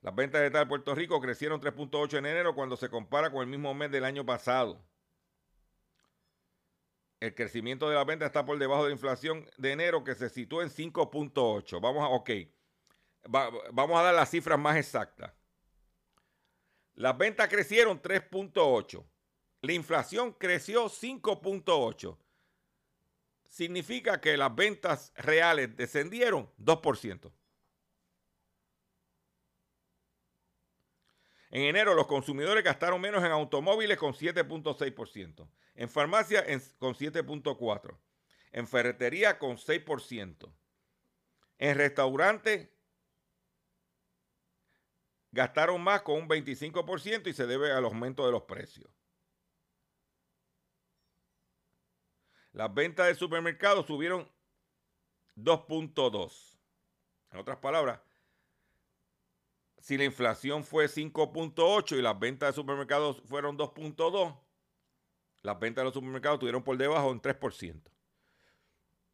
Las 0.00 0.14
ventas 0.14 0.40
de 0.40 0.50
tal 0.50 0.66
Puerto 0.66 0.94
Rico 0.94 1.20
crecieron 1.20 1.60
3.8 1.60 2.16
en 2.16 2.24
enero 2.24 2.54
cuando 2.54 2.78
se 2.78 2.88
compara 2.88 3.30
con 3.30 3.42
el 3.42 3.48
mismo 3.48 3.74
mes 3.74 3.90
del 3.90 4.06
año 4.06 4.24
pasado. 4.24 4.82
El 7.20 7.34
crecimiento 7.34 7.90
de 7.90 7.96
las 7.96 8.06
ventas 8.06 8.28
está 8.28 8.46
por 8.46 8.58
debajo 8.58 8.84
de 8.84 8.90
la 8.90 8.94
inflación 8.94 9.44
de 9.58 9.72
enero 9.72 10.04
que 10.04 10.14
se 10.14 10.30
situó 10.30 10.62
en 10.62 10.70
5.8. 10.70 11.82
Vamos 11.82 12.02
a, 12.02 12.08
ok, 12.08 12.30
vamos 13.28 14.00
a 14.00 14.04
dar 14.04 14.14
las 14.14 14.30
cifras 14.30 14.58
más 14.58 14.78
exactas. 14.78 15.35
Las 16.96 17.16
ventas 17.16 17.48
crecieron 17.48 18.00
3.8. 18.00 19.04
La 19.60 19.72
inflación 19.72 20.32
creció 20.32 20.86
5.8. 20.86 22.16
Significa 23.48 24.20
que 24.20 24.36
las 24.36 24.54
ventas 24.54 25.12
reales 25.14 25.76
descendieron 25.76 26.50
2%. 26.58 27.32
En 31.50 31.62
enero 31.62 31.94
los 31.94 32.06
consumidores 32.06 32.64
gastaron 32.64 33.00
menos 33.00 33.24
en 33.24 33.30
automóviles 33.30 33.98
con 33.98 34.12
7.6%, 34.12 35.48
en 35.74 35.88
farmacia 35.88 36.44
con 36.78 36.94
7.4%, 36.94 37.96
en 38.52 38.66
ferretería 38.66 39.38
con 39.38 39.56
6%, 39.56 40.52
en 41.58 41.76
restaurantes 41.76 42.68
gastaron 45.36 45.80
más 45.82 46.02
con 46.02 46.16
un 46.22 46.28
25% 46.28 47.28
y 47.28 47.34
se 47.34 47.46
debe 47.46 47.70
al 47.70 47.84
aumento 47.84 48.24
de 48.24 48.32
los 48.32 48.42
precios. 48.42 48.90
Las 52.52 52.72
ventas 52.72 53.06
del 53.06 53.16
supermercado 53.16 53.86
subieron 53.86 54.28
2.2. 55.36 56.58
En 57.32 57.38
otras 57.38 57.58
palabras, 57.58 58.00
si 59.78 59.98
la 59.98 60.04
inflación 60.04 60.64
fue 60.64 60.86
5.8 60.86 61.98
y 61.98 62.02
las 62.02 62.18
ventas 62.18 62.48
de 62.48 62.54
supermercados 62.54 63.22
fueron 63.26 63.58
2.2, 63.58 64.40
las 65.42 65.60
ventas 65.60 65.82
de 65.82 65.84
los 65.84 65.94
supermercados 65.94 66.40
tuvieron 66.40 66.64
por 66.64 66.78
debajo 66.78 67.10
un 67.10 67.20
3%. 67.20 67.82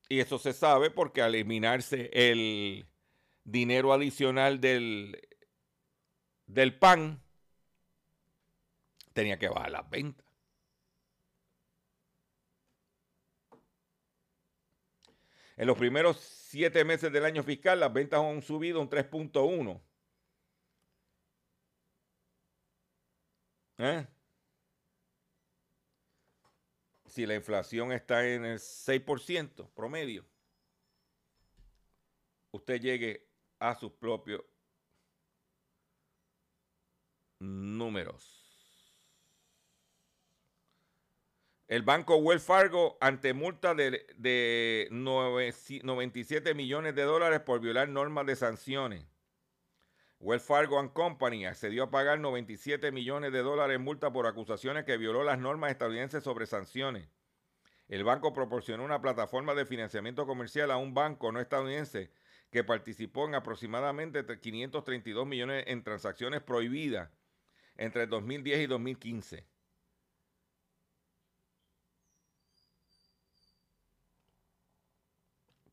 Y 0.09 0.20
eso 0.20 0.39
se 0.39 0.53
sabe 0.53 0.91
porque 0.91 1.20
al 1.20 1.35
eliminarse 1.35 2.11
el 2.12 2.87
dinero 3.43 3.93
adicional 3.93 4.61
del, 4.61 5.20
del 6.47 6.78
pan, 6.78 7.22
tenía 9.12 9.38
que 9.38 9.49
bajar 9.49 9.70
las 9.70 9.88
ventas. 9.90 10.26
En 15.57 15.66
los 15.66 15.78
primeros 15.78 16.18
siete 16.18 16.84
meses 16.84 17.12
del 17.12 17.24
año 17.24 17.43
fiscal, 17.43 17.78
las 17.80 17.93
ventas 17.93 18.20
han 18.20 18.43
subido 18.43 18.80
un 18.80 18.88
3.1 18.88 19.80
¿Eh? 23.78 24.07
Si 27.07 27.26
la 27.26 27.34
inflación 27.34 27.93
está 27.93 28.24
en 28.26 28.45
el 28.45 28.59
6% 28.59 29.70
promedio, 29.74 30.24
usted 32.53 32.80
llegue 32.80 33.28
a 33.59 33.74
sus 33.74 33.93
propios 33.93 34.43
números. 37.43 38.38
El 41.66 41.82
banco 41.82 42.16
Wells 42.16 42.45
Fargo 42.45 42.99
ante 43.01 43.32
multa 43.32 43.74
de, 43.74 44.07
de 44.16 44.88
97 44.90 46.55
millones 46.55 46.95
de 46.95 47.03
dólares 47.03 47.40
por 47.40 47.61
violar 47.61 47.88
normas 47.88 48.26
de 48.26 48.36
sanciones. 48.36 49.07
Wells 50.20 50.45
Fargo 50.45 50.93
Company 50.93 51.47
accedió 51.47 51.84
a 51.84 51.90
pagar 51.90 52.20
97 52.20 52.93
millones 52.93 53.32
de 53.32 53.43
dólares 53.43 53.76
en 53.76 53.82
multa 53.82 54.12
por 54.12 54.26
acusaciones 54.26 54.84
que 54.84 54.99
violó 54.99 55.24
las 55.24 55.38
normas 55.38 55.70
estadounidenses 55.70 56.22
sobre 56.22 56.47
sanciones. 56.47 57.09
El 57.88 58.05
banco 58.05 58.32
proporcionó 58.32 58.84
una 58.84 59.01
plataforma 59.01 59.55
de 59.55 59.66
financiamiento 59.66 60.26
comercial 60.26 60.70
a 60.70 60.76
un 60.76 60.95
banco 60.95 61.32
no 61.32 61.40
estadounidense 61.40 62.11
que 62.51 62.64
participó 62.64 63.26
en 63.26 63.34
aproximadamente 63.34 64.24
532 64.24 65.26
millones 65.26 65.64
en 65.66 65.82
transacciones 65.82 66.43
prohibidas 66.43 67.09
entre 67.85 68.07
2010 68.07 68.61
y 68.61 68.66
2015. 68.66 69.47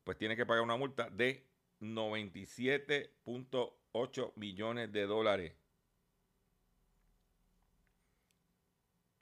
Pues 0.04 0.18
tiene 0.18 0.36
que 0.36 0.46
pagar 0.46 0.62
una 0.62 0.76
multa 0.76 1.10
de 1.10 1.44
97.1 1.80 3.72
8 3.92 4.32
millones 4.36 4.92
de 4.92 5.06
dólares. 5.06 5.52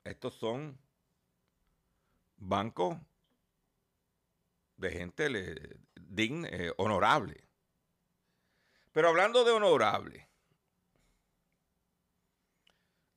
Estos 0.05 0.34
son 0.34 0.78
bancos 2.36 2.99
de 4.76 4.91
gente 4.91 5.78
digna, 5.95 6.49
eh, 6.49 6.72
honorable. 6.76 7.45
Pero 8.93 9.09
hablando 9.09 9.45
de 9.45 9.53
honorable, 9.53 10.28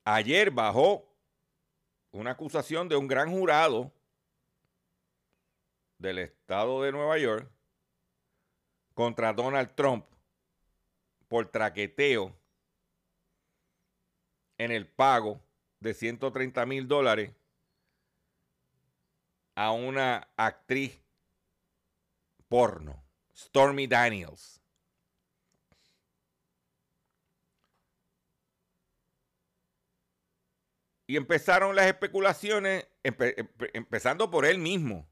ayer 0.04 0.52
bajó 0.52 1.08
una 2.12 2.32
acusación 2.32 2.90
de 2.90 2.96
un 2.96 3.08
gran 3.08 3.32
jurado 3.32 3.92
del 5.98 6.20
estado 6.20 6.82
de 6.82 6.92
Nueva 6.92 7.18
York 7.18 7.50
contra 8.94 9.34
Donald 9.34 9.74
Trump 9.76 10.06
por 11.28 11.50
traqueteo 11.50 12.36
en 14.58 14.72
el 14.72 14.88
pago 14.88 15.42
de 15.80 15.94
130 15.94 16.66
mil 16.66 16.88
dólares 16.88 17.34
a 19.56 19.72
una 19.72 20.28
actriz 20.36 21.00
porno, 22.48 23.04
Stormy 23.36 23.88
Daniels. 23.88 24.61
Y 31.12 31.18
empezaron 31.18 31.76
las 31.76 31.88
especulaciones, 31.88 32.88
empezando 33.04 34.32
por 34.32 34.46
él 34.46 34.60
mismo 34.60 35.10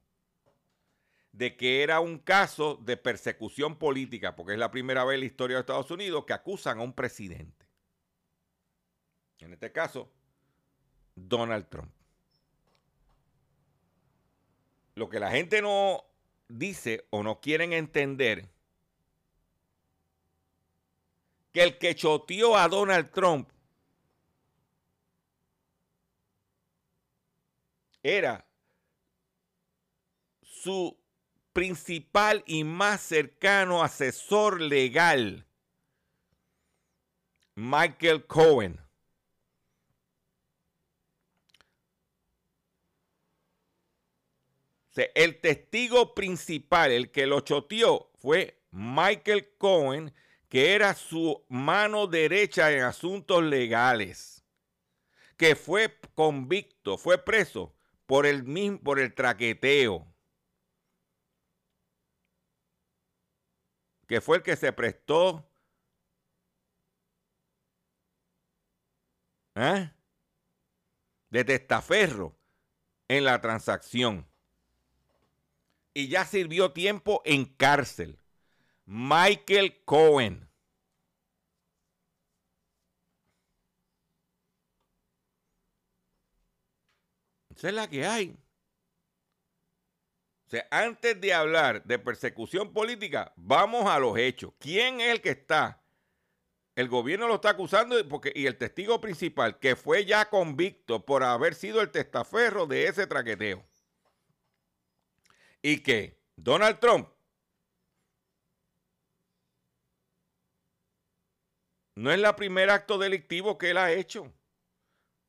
de 1.34 1.58
que 1.58 1.84
era 1.84 2.00
un 2.00 2.20
caso 2.20 2.78
de 2.78 2.96
persecución 2.96 3.78
política, 3.78 4.34
porque 4.34 4.54
es 4.54 4.60
la 4.60 4.72
primera 4.72 5.04
vez 5.04 5.16
en 5.16 5.20
la 5.20 5.26
historia 5.26 5.58
de 5.58 5.60
Estados 5.60 5.92
Unidos 5.92 6.24
que 6.26 6.32
acusan 6.32 6.80
a 6.80 6.84
un 6.84 6.94
presidente. 6.94 7.66
En 9.40 9.52
este 9.52 9.74
caso, 9.74 10.10
Donald 11.16 11.68
Trump. 11.68 11.92
Lo 14.96 15.10
que 15.10 15.20
la 15.20 15.32
gente 15.32 15.62
no 15.62 16.06
dice 16.48 17.08
o 17.10 17.24
no 17.24 17.42
quieren 17.42 17.74
entender, 17.74 18.48
que 21.52 21.62
el 21.62 21.78
que 21.78 21.94
choteó 21.94 22.56
a 22.56 22.70
Donald 22.70 23.12
Trump 23.12 23.50
era 28.04 28.46
su 30.42 30.98
principal 31.54 32.44
y 32.46 32.64
más 32.64 33.02
cercano 33.02 33.84
asesor 33.84 34.62
legal, 34.62 35.46
Michael 37.56 38.26
Cohen. 38.26 38.80
El 45.16 45.40
testigo 45.40 46.14
principal, 46.14 46.92
el 46.92 47.10
que 47.10 47.26
lo 47.26 47.40
choteó, 47.40 48.12
fue 48.18 48.62
Michael 48.72 49.56
Cohen, 49.58 50.14
que 50.50 50.74
era 50.74 50.94
su 50.94 51.46
mano 51.48 52.06
derecha 52.06 52.72
en 52.74 52.82
asuntos 52.82 53.42
legales, 53.44 54.44
que 55.38 55.56
fue 55.56 55.98
convicto, 56.16 56.98
fue 56.98 57.18
preso 57.18 57.74
por 58.10 58.26
el, 58.26 58.80
por 58.80 59.00
el 59.00 59.14
traqueteo. 59.14 60.12
que 64.08 64.20
fue 64.20 64.38
el 64.38 64.44
que 64.44 64.56
se 64.56 64.74
prestó 64.74 65.48
¿eh? 69.54 69.92
de 71.30 71.44
testaferro 71.44 72.36
en 73.08 73.26
la 73.26 73.40
transacción. 73.42 74.28
Y 75.94 76.08
ya 76.08 76.26
sirvió 76.26 76.74
tiempo 76.74 77.22
en 77.26 77.46
cárcel. 77.46 78.18
Michael 78.86 79.84
Cohen. 79.86 80.49
Esa 87.60 87.68
es 87.68 87.74
la 87.74 87.90
que 87.90 88.06
hay. 88.06 88.38
O 90.48 90.50
sea, 90.50 90.66
antes 90.72 91.20
de 91.20 91.34
hablar 91.34 91.84
de 91.84 92.00
persecución 92.00 92.72
política, 92.72 93.34
vamos 93.36 93.86
a 93.86 94.00
los 94.00 94.18
hechos. 94.18 94.54
¿Quién 94.60 95.02
es 95.02 95.10
el 95.10 95.22
que 95.22 95.32
está? 95.32 95.84
El 96.74 96.88
gobierno 96.88 97.28
lo 97.28 97.36
está 97.36 97.50
acusando 97.50 98.08
porque, 98.08 98.32
y 98.34 98.46
el 98.46 98.58
testigo 98.58 99.02
principal, 99.02 99.60
que 99.60 99.76
fue 99.76 100.06
ya 100.06 100.30
convicto 100.30 101.06
por 101.06 101.22
haber 101.22 101.54
sido 101.54 101.82
el 101.82 101.92
testaferro 101.92 102.66
de 102.66 102.88
ese 102.88 103.08
traqueteo. 103.08 103.62
Y 105.62 105.84
que 105.84 106.18
Donald 106.38 106.80
Trump 106.80 107.10
no 111.96 112.10
es 112.10 112.24
el 112.24 112.36
primer 112.36 112.70
acto 112.70 112.98
delictivo 112.98 113.58
que 113.58 113.72
él 113.72 113.78
ha 113.78 113.92
hecho, 113.92 114.32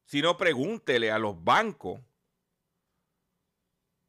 sino 0.04 0.36
pregúntele 0.36 1.10
a 1.10 1.18
los 1.18 1.42
bancos 1.42 2.00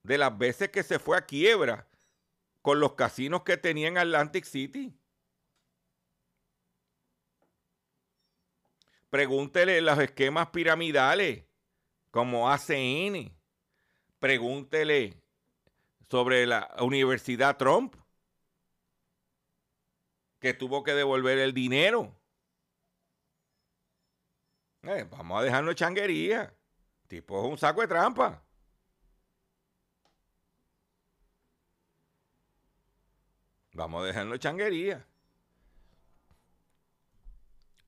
de 0.04 0.18
las 0.18 0.38
veces 0.38 0.70
que 0.70 0.84
se 0.84 1.00
fue 1.00 1.18
a 1.18 1.26
quiebra 1.26 1.88
con 2.62 2.80
los 2.80 2.94
casinos 2.94 3.44
que 3.44 3.58
tenía 3.58 3.88
en 3.88 3.98
Atlantic 3.98 4.46
City. 4.46 4.94
Pregúntele 9.10 9.82
los 9.82 10.00
esquemas 10.00 10.50
piramidales 10.50 11.44
como 12.12 12.50
ACN. 12.50 13.36
Pregúntele 14.20 15.22
sobre 16.10 16.46
la 16.46 16.74
Universidad 16.80 17.58
Trump, 17.58 17.96
que 20.40 20.54
tuvo 20.54 20.84
que 20.84 20.94
devolver 20.94 21.40
el 21.40 21.54
dinero. 21.54 22.16
Eh, 24.84 25.06
vamos 25.10 25.40
a 25.40 25.44
dejarnos 25.44 25.76
changuería. 25.76 26.54
Tipo 27.08 27.44
es 27.44 27.52
un 27.52 27.58
saco 27.58 27.82
de 27.82 27.88
trampa. 27.88 28.44
Vamos 33.82 34.04
a 34.04 34.06
dejarlo 34.06 34.38
changuería. 34.38 35.08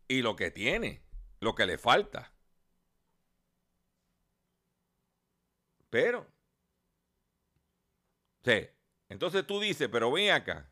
Y 0.07 0.23
lo 0.23 0.35
que 0.35 0.49
tiene, 0.49 1.03
lo 1.39 1.53
que 1.53 1.67
le 1.67 1.77
falta. 1.77 2.33
Pero, 5.91 6.25
sí, 8.43 8.67
entonces 9.07 9.45
tú 9.45 9.59
dices, 9.59 9.87
pero 9.91 10.11
ven 10.11 10.31
acá, 10.31 10.67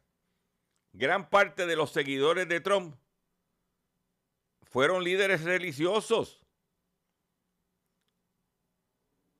gran 0.92 1.30
parte 1.30 1.68
de 1.68 1.76
los 1.76 1.92
seguidores 1.92 2.50
de 2.50 2.60
Trump 2.60 2.96
fueron 4.64 5.04
líderes 5.04 5.44
religiosos. 5.44 6.44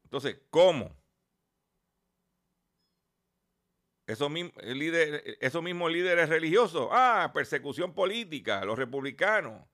Entonces, 0.04 0.38
¿cómo? 0.52 1.01
Esos, 4.12 4.30
mismos 4.30 4.54
líderes, 4.66 5.38
esos 5.40 5.64
mismos 5.64 5.90
líderes 5.90 6.28
religiosos, 6.28 6.90
ah, 6.92 7.32
persecución 7.34 7.94
política, 7.94 8.66
los 8.66 8.78
republicanos. 8.78 9.66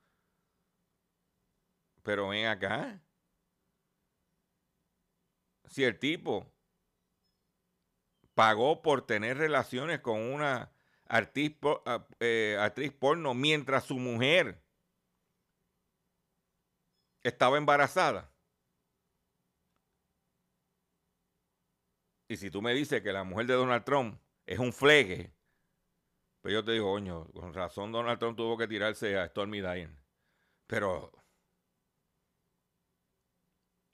Pero 2.04 2.28
ven 2.28 2.46
acá. 2.46 3.02
Si 5.66 5.84
el 5.84 5.98
tipo 5.98 6.54
pagó 8.36 8.84
por 8.84 9.08
tener 9.08 9.40
relaciones 9.40 10.02
con 10.02 10.22
una 10.22 10.72
ah, 11.10 12.08
eh, 12.20 12.58
actriz 12.60 12.94
porno 12.94 13.34
mientras 13.34 13.86
su 13.86 13.96
mujer 13.98 14.64
estaba 17.24 17.58
embarazada. 17.58 18.32
Y 22.30 22.38
si 22.38 22.52
tú 22.52 22.62
me 22.62 22.76
dices 22.76 23.02
que 23.02 23.12
la 23.12 23.24
mujer 23.24 23.48
de 23.48 23.56
Donald 23.56 23.84
Trump 23.84 24.27
es 24.48 24.60
un 24.60 24.74
flegue. 24.74 25.34
Pero 26.41 26.54
yo 26.56 26.66
te 26.66 26.72
digo, 26.74 26.91
coño, 26.93 27.28
con 27.34 27.54
razón 27.54 27.91
Donald 27.91 28.20
Trump 28.20 28.38
tuvo 28.38 28.58
que 28.58 28.68
tirarse 28.68 29.18
a 29.18 29.28
Stormy 29.28 29.62
Daniels. 29.62 29.93
Pero 30.68 31.12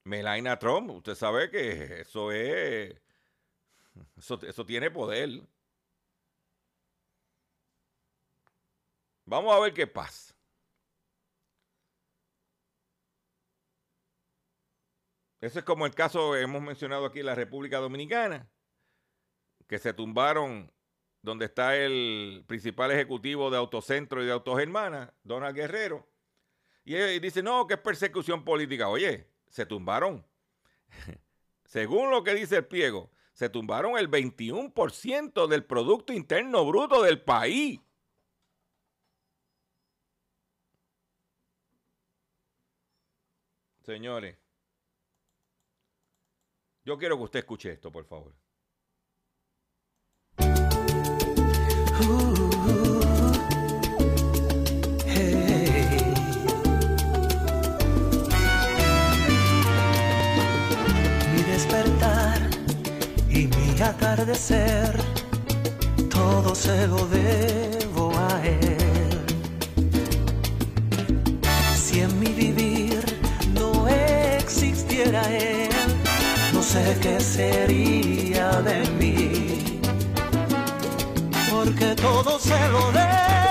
Melania 0.06 0.58
Trump, 0.60 0.92
usted 0.92 1.16
sabe 1.16 1.50
que 1.50 2.02
eso 2.02 2.32
es, 2.32 2.96
eso, 4.18 4.40
eso 4.46 4.66
tiene 4.66 4.92
poder. 4.92 5.30
Vamos 9.26 9.56
a 9.56 9.60
ver 9.60 9.74
qué 9.74 9.88
pasa. 9.88 10.34
Ese 15.42 15.60
es 15.60 15.66
como 15.66 15.86
el 15.86 15.94
caso 15.94 16.34
que 16.34 16.42
hemos 16.42 16.62
mencionado 16.62 17.06
aquí 17.06 17.20
en 17.20 17.26
la 17.28 17.36
República 17.36 17.78
Dominicana 17.80 18.50
que 19.74 19.80
se 19.80 19.92
tumbaron 19.92 20.72
donde 21.24 21.46
está 21.46 21.76
el 21.76 22.44
principal 22.46 22.92
ejecutivo 22.92 23.50
de 23.50 23.58
Autocentro 23.58 24.22
y 24.22 24.28
de 24.28 24.32
Autogermana, 24.32 25.12
Donald 25.24 25.56
Guerrero. 25.56 26.08
Y, 26.86 26.94
dice, 27.20 27.42
no, 27.42 27.66
que 27.66 27.74
es 27.74 27.80
persecución 27.80 28.46
política. 28.46 28.88
Oye, 28.88 29.28
se 29.50 29.66
tumbaron. 29.66 30.24
Según 31.66 32.12
lo 32.12 32.24
que 32.24 32.36
dice 32.36 32.58
el 32.58 32.68
pliego, 32.68 33.10
se 33.34 33.50
tumbaron 33.50 33.98
el 33.98 34.12
21% 34.12 35.48
del 35.48 35.66
Producto 35.66 36.14
Interno 36.14 36.68
Bruto 36.68 37.02
del 37.02 37.24
país. 37.24 37.80
Señores, 43.82 44.38
yo 46.86 46.96
quiero 47.00 47.18
que 47.18 47.24
usted 47.24 47.40
escuche 47.40 47.72
esto, 47.72 47.92
por 47.92 48.06
favor. 48.06 48.43
Atardecer, 63.84 64.98
todo 66.10 66.56
se 66.56 66.88
lo 66.88 67.08
debo 67.08 68.12
a 68.18 68.42
él. 68.46 69.20
Si 71.76 72.00
en 72.00 72.20
mi 72.20 72.28
vivir 72.28 73.04
no 73.54 73.88
existiera 73.88 75.22
él, 75.30 75.70
no 76.54 76.62
sé 76.64 76.98
qué 77.02 77.20
sería 77.20 78.62
de 78.62 78.90
mí 79.00 79.33
porque 81.64 81.96
todo 81.96 82.38
se 82.40 82.68
lo 82.70 82.92
debo 82.92 83.43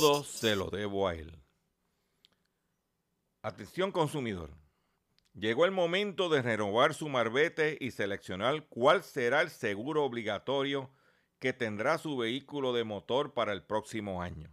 Todo 0.00 0.24
se 0.24 0.56
lo 0.56 0.70
debo 0.70 1.08
a 1.08 1.14
él. 1.14 1.30
Atención 3.42 3.92
consumidor. 3.92 4.48
Llegó 5.34 5.66
el 5.66 5.72
momento 5.72 6.30
de 6.30 6.40
renovar 6.40 6.94
su 6.94 7.10
marbete 7.10 7.76
y 7.78 7.90
seleccionar 7.90 8.66
cuál 8.70 9.02
será 9.02 9.42
el 9.42 9.50
seguro 9.50 10.04
obligatorio 10.04 10.90
que 11.38 11.52
tendrá 11.52 11.98
su 11.98 12.16
vehículo 12.16 12.72
de 12.72 12.84
motor 12.84 13.34
para 13.34 13.52
el 13.52 13.62
próximo 13.62 14.22
año. 14.22 14.50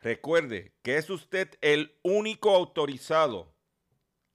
Recuerde 0.00 0.72
que 0.80 0.96
es 0.96 1.10
usted 1.10 1.50
el 1.60 2.00
único 2.02 2.54
autorizado 2.54 3.54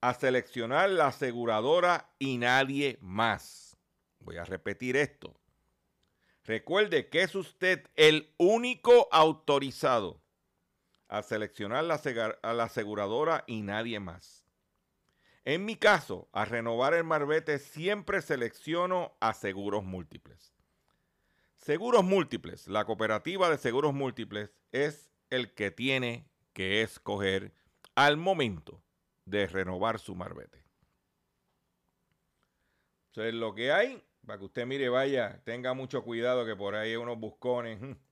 a 0.00 0.14
seleccionar 0.14 0.90
la 0.90 1.08
aseguradora 1.08 2.14
y 2.20 2.38
nadie 2.38 2.98
más. 3.00 3.76
Voy 4.20 4.36
a 4.36 4.44
repetir 4.44 4.96
esto. 4.96 5.41
Recuerde 6.44 7.08
que 7.08 7.22
es 7.22 7.34
usted 7.34 7.88
el 7.94 8.32
único 8.36 9.08
autorizado 9.12 10.20
a 11.08 11.22
seleccionar 11.22 11.84
la, 11.84 12.00
a 12.42 12.52
la 12.52 12.64
aseguradora 12.64 13.44
y 13.46 13.62
nadie 13.62 14.00
más. 14.00 14.44
En 15.44 15.64
mi 15.64 15.76
caso, 15.76 16.28
a 16.32 16.44
renovar 16.44 16.94
el 16.94 17.04
marbete 17.04 17.58
siempre 17.58 18.22
selecciono 18.22 19.16
a 19.20 19.34
seguros 19.34 19.84
múltiples. 19.84 20.54
Seguros 21.56 22.02
múltiples, 22.02 22.66
la 22.66 22.84
cooperativa 22.84 23.48
de 23.48 23.58
seguros 23.58 23.94
múltiples 23.94 24.50
es 24.72 25.10
el 25.30 25.52
que 25.54 25.70
tiene 25.70 26.28
que 26.52 26.82
escoger 26.82 27.52
al 27.94 28.16
momento 28.16 28.82
de 29.24 29.46
renovar 29.46 29.98
su 29.98 30.14
marbete. 30.14 30.64
Entonces, 33.08 33.34
lo 33.34 33.54
que 33.54 33.72
hay 33.72 34.02
para 34.26 34.38
que 34.38 34.44
usted 34.44 34.66
mire, 34.66 34.88
vaya, 34.88 35.40
tenga 35.44 35.74
mucho 35.74 36.02
cuidado 36.04 36.44
que 36.46 36.56
por 36.56 36.74
ahí 36.74 36.90
hay 36.90 36.96
unos 36.96 37.18
buscones. 37.18 37.78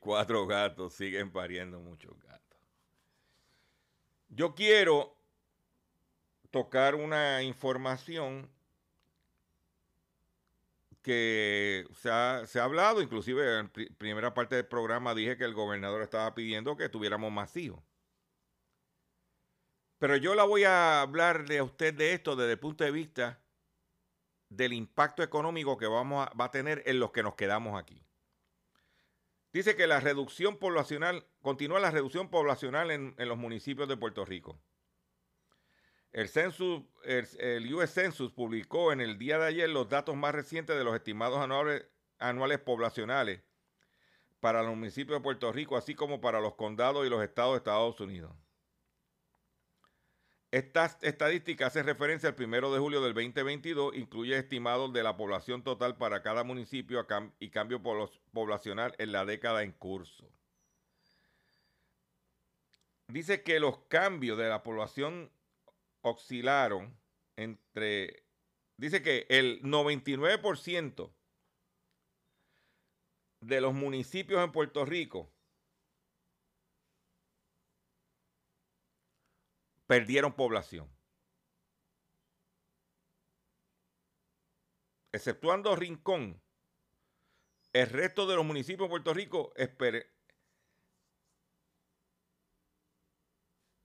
Cuatro 0.00 0.46
gatos 0.46 0.94
siguen 0.94 1.30
pariendo 1.30 1.80
muchos 1.80 2.18
gatos. 2.22 2.58
Yo 4.30 4.54
quiero 4.54 5.14
tocar 6.50 6.94
una 6.94 7.42
información 7.42 8.50
que 11.02 11.86
se 11.92 12.10
ha, 12.10 12.46
se 12.46 12.58
ha, 12.58 12.64
hablado, 12.64 13.02
inclusive 13.02 13.58
en 13.58 13.68
primera 13.68 14.32
parte 14.32 14.56
del 14.56 14.66
programa 14.66 15.14
dije 15.14 15.36
que 15.36 15.44
el 15.44 15.54
gobernador 15.54 16.02
estaba 16.02 16.34
pidiendo 16.34 16.76
que 16.76 16.88
tuviéramos 16.88 17.30
masivos. 17.30 17.87
Pero 19.98 20.16
yo 20.16 20.34
la 20.34 20.44
voy 20.44 20.64
a 20.64 21.00
hablar 21.00 21.46
de 21.46 21.62
usted 21.62 21.94
de 21.94 22.12
esto 22.12 22.36
desde 22.36 22.52
el 22.52 22.58
punto 22.58 22.84
de 22.84 22.90
vista 22.90 23.40
del 24.48 24.72
impacto 24.72 25.22
económico 25.22 25.76
que 25.76 25.86
vamos 25.86 26.26
a, 26.26 26.34
va 26.34 26.46
a 26.46 26.50
tener 26.50 26.82
en 26.86 27.00
los 27.00 27.10
que 27.10 27.22
nos 27.22 27.34
quedamos 27.34 27.78
aquí. 27.78 28.02
Dice 29.52 29.76
que 29.76 29.86
la 29.86 30.00
reducción 30.00 30.58
poblacional, 30.58 31.26
continúa 31.42 31.80
la 31.80 31.90
reducción 31.90 32.28
poblacional 32.28 32.90
en, 32.90 33.14
los 33.16 33.38
municipios 33.38 33.88
de 33.88 33.96
Puerto 33.96 34.24
Rico. 34.24 34.60
El, 36.12 36.28
census, 36.28 36.82
el, 37.04 37.74
US 37.74 37.92
Census 37.92 38.32
publicó 38.32 38.92
en 38.92 39.00
el 39.00 39.18
día 39.18 39.38
de 39.38 39.46
ayer 39.46 39.68
los 39.68 39.88
datos 39.88 40.16
más 40.16 40.34
recientes 40.34 40.76
de 40.76 40.84
los 40.84 40.94
estimados 40.94 41.38
anuales, 41.38 41.86
anuales 42.18 42.58
poblacionales 42.58 43.42
para 44.40 44.62
los 44.62 44.76
municipios 44.76 45.18
de 45.18 45.22
Puerto 45.22 45.50
Rico, 45.50 45.76
así 45.76 45.94
como 45.94 46.20
para 46.20 46.40
los 46.40 46.54
condados 46.54 47.06
y 47.06 47.10
los 47.10 47.22
estados 47.22 47.52
de 47.54 47.58
Estados 47.58 48.00
Unidos. 48.00 48.32
Esta 50.50 50.86
estadística 51.02 51.66
hace 51.66 51.82
referencia 51.82 52.30
al 52.30 52.34
primero 52.34 52.72
de 52.72 52.78
julio 52.78 53.02
del 53.02 53.12
2022, 53.12 53.94
incluye 53.94 54.38
estimados 54.38 54.90
de 54.94 55.02
la 55.02 55.14
población 55.14 55.62
total 55.62 55.98
para 55.98 56.22
cada 56.22 56.42
municipio 56.42 57.06
y 57.38 57.50
cambio 57.50 57.82
poblacional 58.32 58.94
en 58.96 59.12
la 59.12 59.26
década 59.26 59.62
en 59.62 59.72
curso. 59.72 60.26
Dice 63.08 63.42
que 63.42 63.60
los 63.60 63.78
cambios 63.88 64.38
de 64.38 64.48
la 64.48 64.62
población 64.62 65.30
oscilaron 66.00 66.98
entre, 67.36 68.24
dice 68.78 69.02
que 69.02 69.26
el 69.28 69.60
99% 69.62 71.12
de 73.40 73.60
los 73.60 73.74
municipios 73.74 74.42
en 74.42 74.52
Puerto 74.52 74.86
Rico 74.86 75.30
perdieron 79.88 80.34
población. 80.34 80.88
Exceptuando 85.10 85.74
Rincón, 85.74 86.40
el 87.72 87.88
resto 87.88 88.26
de 88.26 88.36
los 88.36 88.44
municipios 88.44 88.86
de 88.86 88.90
Puerto 88.90 89.14
Rico 89.14 89.52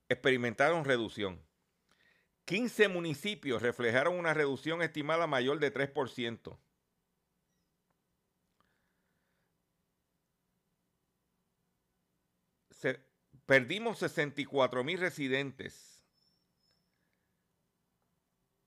experimentaron 0.10 0.84
reducción. 0.84 1.42
15 2.46 2.90
municipios 2.90 3.62
reflejaron 3.62 4.20
una 4.20 4.34
reducción 4.34 4.82
estimada 4.82 5.26
mayor 5.26 5.60
de 5.60 5.74
3%. 5.74 6.60
perdimos 13.46 14.00
64 14.00 14.84
mil 14.84 15.00
residentes 15.00 15.93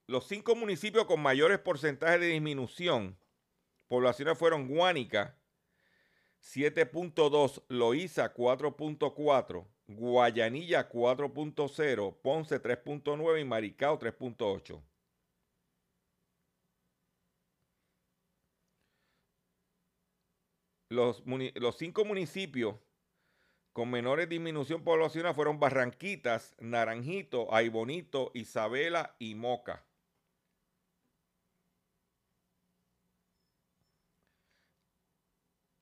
los 0.09 0.27
cinco 0.27 0.55
municipios 0.55 1.07
con 1.07 1.21
mayores 1.21 1.59
porcentajes 1.59 2.21
de 2.21 2.29
disminución 2.29 3.19
poblaciones 3.89 4.39
fueron 4.39 4.69
Guánica, 4.69 5.37
7.2, 6.43 7.63
Loíza 7.69 8.33
4.4, 8.35 9.67
Guayanilla 9.89 10.89
4.0, 10.89 12.17
Ponce 12.23 12.63
3.9 12.63 13.41
y 13.41 13.45
Maricao 13.45 13.99
3.8. 13.99 14.83
Los, 20.89 21.25
los, 21.57 21.77
cinco 21.77 22.05
municipios 22.05 22.77
con 23.73 23.91
menores 23.91 24.29
disminución 24.29 24.85
poblacional 24.85 25.35
fueron 25.35 25.59
Barranquitas, 25.59 26.55
Naranjito, 26.61 27.53
Aibonito, 27.53 28.31
Isabela 28.35 29.17
y 29.19 29.35
Moca. 29.35 29.85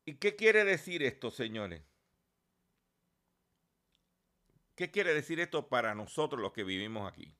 ¿Y 0.05 0.17
qué 0.17 0.37
quiere 0.37 0.65
decir 0.65 1.03
esto, 1.03 1.31
señores? 1.31 1.83
¿Qué 4.75 4.91
quiere 4.91 5.15
decir 5.15 5.41
esto 5.41 5.69
para 5.69 5.95
nosotros 5.95 6.43
los 6.43 6.53
que 6.53 6.65
vivimos 6.65 7.11
aquí? 7.11 7.35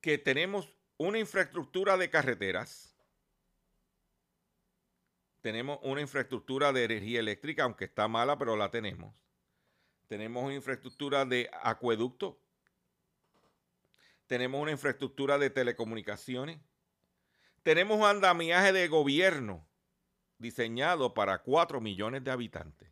Que 0.00 0.18
tenemos 0.18 0.72
una 0.96 1.18
infraestructura 1.18 1.96
de 1.96 2.08
carreteras, 2.08 2.96
tenemos 5.42 5.78
una 5.82 6.00
infraestructura 6.00 6.72
de 6.72 6.84
energía 6.84 7.20
eléctrica, 7.20 7.62
aunque 7.62 7.84
está 7.84 8.08
mala, 8.08 8.36
pero 8.36 8.56
la 8.56 8.70
tenemos. 8.70 9.14
Tenemos 10.08 10.42
una 10.42 10.54
infraestructura 10.54 11.24
de 11.24 11.48
acueducto. 11.62 12.40
Tenemos 14.26 14.60
una 14.60 14.72
infraestructura 14.72 15.38
de 15.38 15.50
telecomunicaciones. 15.50 16.60
Tenemos 17.66 17.98
un 17.98 18.04
andamiaje 18.04 18.72
de 18.72 18.86
gobierno 18.86 19.68
diseñado 20.38 21.14
para 21.14 21.42
4 21.42 21.80
millones 21.80 22.22
de 22.22 22.30
habitantes. 22.30 22.88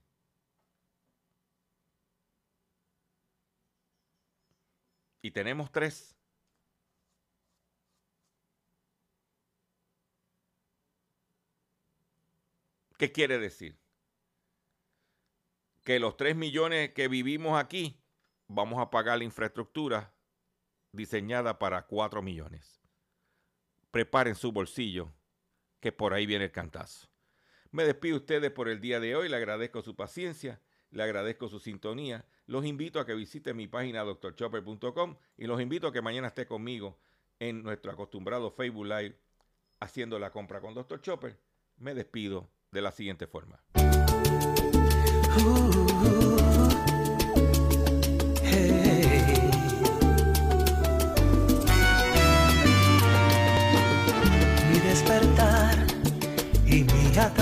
Y 5.23 5.31
tenemos 5.31 5.71
tres. 5.71 6.17
¿Qué 12.99 13.13
quiere 13.13 13.39
decir? 13.39 13.79
Que 15.85 16.01
los 16.01 16.17
3 16.17 16.35
millones 16.35 16.93
que 16.95 17.07
vivimos 17.07 17.63
aquí 17.63 18.03
vamos 18.49 18.81
a 18.81 18.91
pagar 18.91 19.19
la 19.19 19.25
infraestructura 19.25 20.13
diseñada 20.91 21.61
para 21.61 21.87
4 21.87 22.23
millones. 22.23 22.84
Preparen 23.95 24.35
su 24.35 24.51
bolsillo, 24.51 25.13
que 25.79 25.93
por 25.93 26.15
ahí 26.15 26.27
viene 26.27 26.47
el 26.47 26.51
cantazo. 26.51 27.07
Me 27.71 27.85
despido 27.85 28.17
ustedes 28.17 28.51
por 28.51 28.69
el 28.69 28.81
día 28.81 28.99
de 28.99 29.15
hoy, 29.15 29.29
le 29.29 29.37
agradezco 29.37 29.83
su 29.83 29.95
paciencia, 29.95 30.61
le 30.91 31.05
agradezco 31.05 31.49
su 31.49 31.61
sintonía. 31.61 32.27
Los 32.47 32.65
invito 32.65 32.99
a 32.99 33.07
que 33.07 33.15
visiten 33.15 33.57
mi 33.57 33.69
página 33.69 34.03
doctorchopper.com 34.03 35.17
y 35.37 35.47
los 35.47 35.61
invito 35.61 35.87
a 35.87 35.93
que 35.93 36.03
mañana 36.03 36.27
esté 36.27 36.45
conmigo 36.45 36.99
en 37.39 37.63
nuestro 37.63 37.93
acostumbrado 37.93 38.51
Facebook 38.51 38.87
Live 38.87 39.17
haciendo 39.79 40.19
la 40.19 40.33
compra 40.33 40.61
con 40.61 40.75
Dr. 40.75 41.01
Chopper. 41.01 41.39
Me 41.77 41.95
despido 41.95 42.51
de 42.73 42.83
la 42.83 42.91
siguiente 42.91 43.29
forma. 43.29 43.63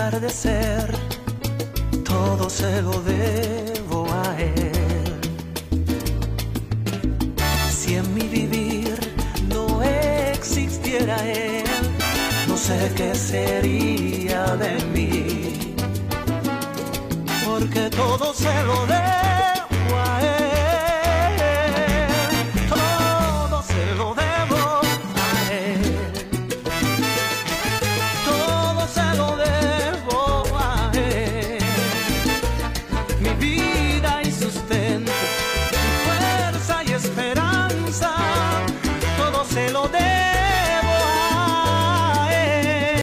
Atardecer, 0.02 0.92
todo 2.04 2.50
se 2.50 2.82
lo 2.82 3.00
debo 3.02 4.06
a 4.12 4.36
él. 4.40 5.20
Si 7.70 7.94
en 7.94 8.14
mi 8.14 8.22
vivir 8.22 8.98
no 9.48 9.80
existiera 9.82 11.16
él, 11.24 11.64
no 12.48 12.56
sé 12.56 12.92
qué 12.96 13.14
sería 13.14 14.44
de 14.56 14.74
mí, 14.92 15.76
porque 17.44 17.88
todo 17.90 18.34
se 18.34 18.54
lo 18.64 18.86
debo 18.86 19.41